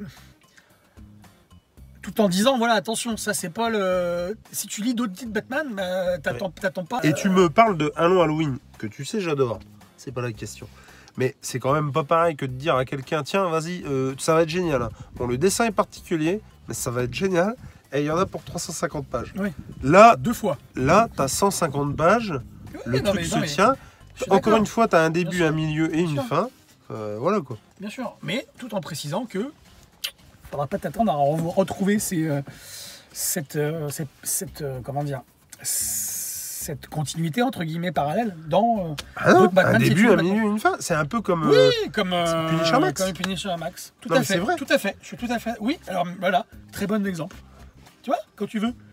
tout 2.03 2.21
en 2.21 2.29
disant, 2.29 2.59
voilà, 2.59 2.75
attention, 2.75 3.17
ça 3.17 3.33
c'est 3.35 3.49
pas 3.51 3.71
le. 3.71 4.37
Si 4.53 4.67
tu 4.67 4.83
lis 4.83 4.95
d'autres 4.95 5.15
titres 5.15 5.33
Batman, 5.33 5.69
bah, 5.75 6.19
t'attends 6.19 6.51
t'attends 6.51 6.85
pas. 6.85 7.01
Et 7.03 7.15
tu 7.15 7.29
euh, 7.29 7.33
me 7.33 7.49
parles 7.49 7.79
de 7.79 7.93
Un 7.97 8.09
long 8.09 8.21
Halloween, 8.23 8.59
que 8.79 8.87
tu 8.87 9.05
sais, 9.05 9.21
j'adore. 9.21 9.59
C'est 9.97 10.13
pas 10.13 10.21
la 10.21 10.33
question. 10.33 10.69
Mais 11.17 11.37
c'est 11.41 11.59
quand 11.61 11.73
même 11.73 11.93
pas 11.93 12.03
pareil 12.05 12.35
que 12.37 12.45
de 12.47 12.53
dire 12.53 12.75
à 12.77 12.85
quelqu'un 12.85 13.23
tiens, 13.23 13.49
vas-y, 13.49 13.85
euh, 13.87 14.15
ça 14.19 14.35
va 14.35 14.43
être 14.43 14.49
génial. 14.49 14.83
hein. 14.83 14.89
Bon, 15.15 15.27
le 15.27 15.39
dessin 15.39 15.65
est 15.67 15.71
particulier, 15.73 16.41
mais 16.69 16.75
ça 16.75 16.91
va 16.91 17.05
être 17.05 17.15
génial. 17.15 17.55
Et 17.93 18.01
il 18.01 18.07
y 18.07 18.11
en 18.11 18.17
a 18.19 18.27
pour 18.27 18.43
350 18.43 19.07
pages. 19.07 19.33
Oui. 19.39 19.51
Là, 19.85 20.17
Deux 20.17 20.33
fois. 20.33 20.59
là, 20.75 21.09
t'as 21.17 21.29
150 21.29 21.97
pages. 21.97 22.33
Le 22.87 22.95
Oui, 22.95 23.03
non, 23.03 23.11
truc 23.13 23.21
mais- 23.23 23.27
se 23.29 23.35
non, 23.37 23.41
mais 23.43 23.47
tient. 23.47 23.77
Encore 24.31 24.57
une 24.57 24.67
fois, 24.67 24.89
tu 24.89 24.97
as 24.97 25.01
un 25.03 25.11
début, 25.11 25.45
un 25.45 25.53
milieu 25.53 25.95
et 25.95 26.01
une 26.01 26.15
sûr. 26.15 26.25
fin. 26.27 26.49
Euh, 26.91 27.17
voilà 27.21 27.41
quoi. 27.41 27.57
Bien 27.81 27.89
sûr, 27.91 28.17
mais 28.23 28.47
tout 28.59 28.75
en 28.75 28.81
précisant 28.81 29.25
que 29.27 29.53
faudra 30.51 30.67
pas 30.67 30.79
t'attendre 30.79 31.11
à 31.13 31.15
re- 31.17 31.55
retrouver 31.55 31.99
ces, 31.99 32.27
euh, 32.29 32.43
cette, 33.13 33.57
euh, 33.57 33.89
cette, 33.91 34.09
cette, 34.23 34.61
euh, 34.63 34.81
comment 34.85 35.03
dire, 35.05 35.23
cette 35.63 36.14
continuité 36.91 37.43
entre 37.43 37.65
guillemets 37.65 37.93
parallèle 37.93 38.35
dans. 38.49 38.91
euh, 38.91 38.95
Ah 39.17 39.33
non, 39.33 39.41
D'autres 39.41 39.53
Batman 39.55 39.77
un 39.77 39.79
début, 39.79 40.09
un 40.09 40.17
milieu, 40.17 40.43
une 40.43 40.59
fin. 40.59 40.75
C'est 40.81 40.95
un 40.95 41.05
peu 41.05 41.21
comme. 41.21 41.49
Oui, 41.49 41.57
euh, 41.57 41.71
comme 41.93 42.13
euh, 42.13 42.49
Punisher 42.49 42.79
Max. 42.79 43.03
Comme 43.03 43.13
Punisher 43.13 43.55
Max. 43.59 43.93
Tout 44.01 44.09
Non, 44.09 44.17
à 44.17 44.23
fait. 44.23 44.39
vrai. 44.39 44.57
Tout 44.57 44.67
à 44.71 44.79
fait. 44.79 44.97
Je 45.01 45.07
suis 45.09 45.17
tout 45.17 45.29
à 45.31 45.39
fait. 45.39 45.53
Oui. 45.61 45.79
Alors 45.89 46.07
voilà, 46.21 46.47
très 46.73 46.87
bon 46.87 47.05
exemple. 47.07 47.37
Tu 48.03 48.11
vois, 48.11 48.19
quand 48.37 48.47
tu 48.47 48.59
veux. 48.59 48.73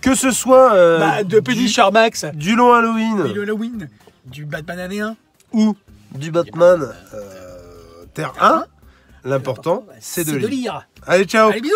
que 0.00 0.14
ce 0.14 0.30
soit 0.30 0.72
euh, 0.72 0.98
bah, 0.98 1.24
de 1.24 1.36
du, 1.38 1.42
Punisher 1.42 1.90
Max, 1.92 2.24
du 2.34 2.54
long 2.54 2.72
Halloween 2.72 3.32
le 3.32 3.42
Halloween, 3.42 3.88
du 4.26 4.44
Batman 4.44 4.78
année 4.78 5.00
1. 5.00 5.16
ou 5.52 5.76
du 6.14 6.30
Batman 6.30 6.92
Terre 8.14 8.32
1, 8.40 8.64
l'important, 9.24 9.84
c'est 10.00 10.24
de 10.24 10.36
lire. 10.36 10.48
lire. 10.48 10.88
Allez, 11.06 11.24
ciao 11.24 11.50
Allez, 11.50 11.60
bisous 11.60 11.74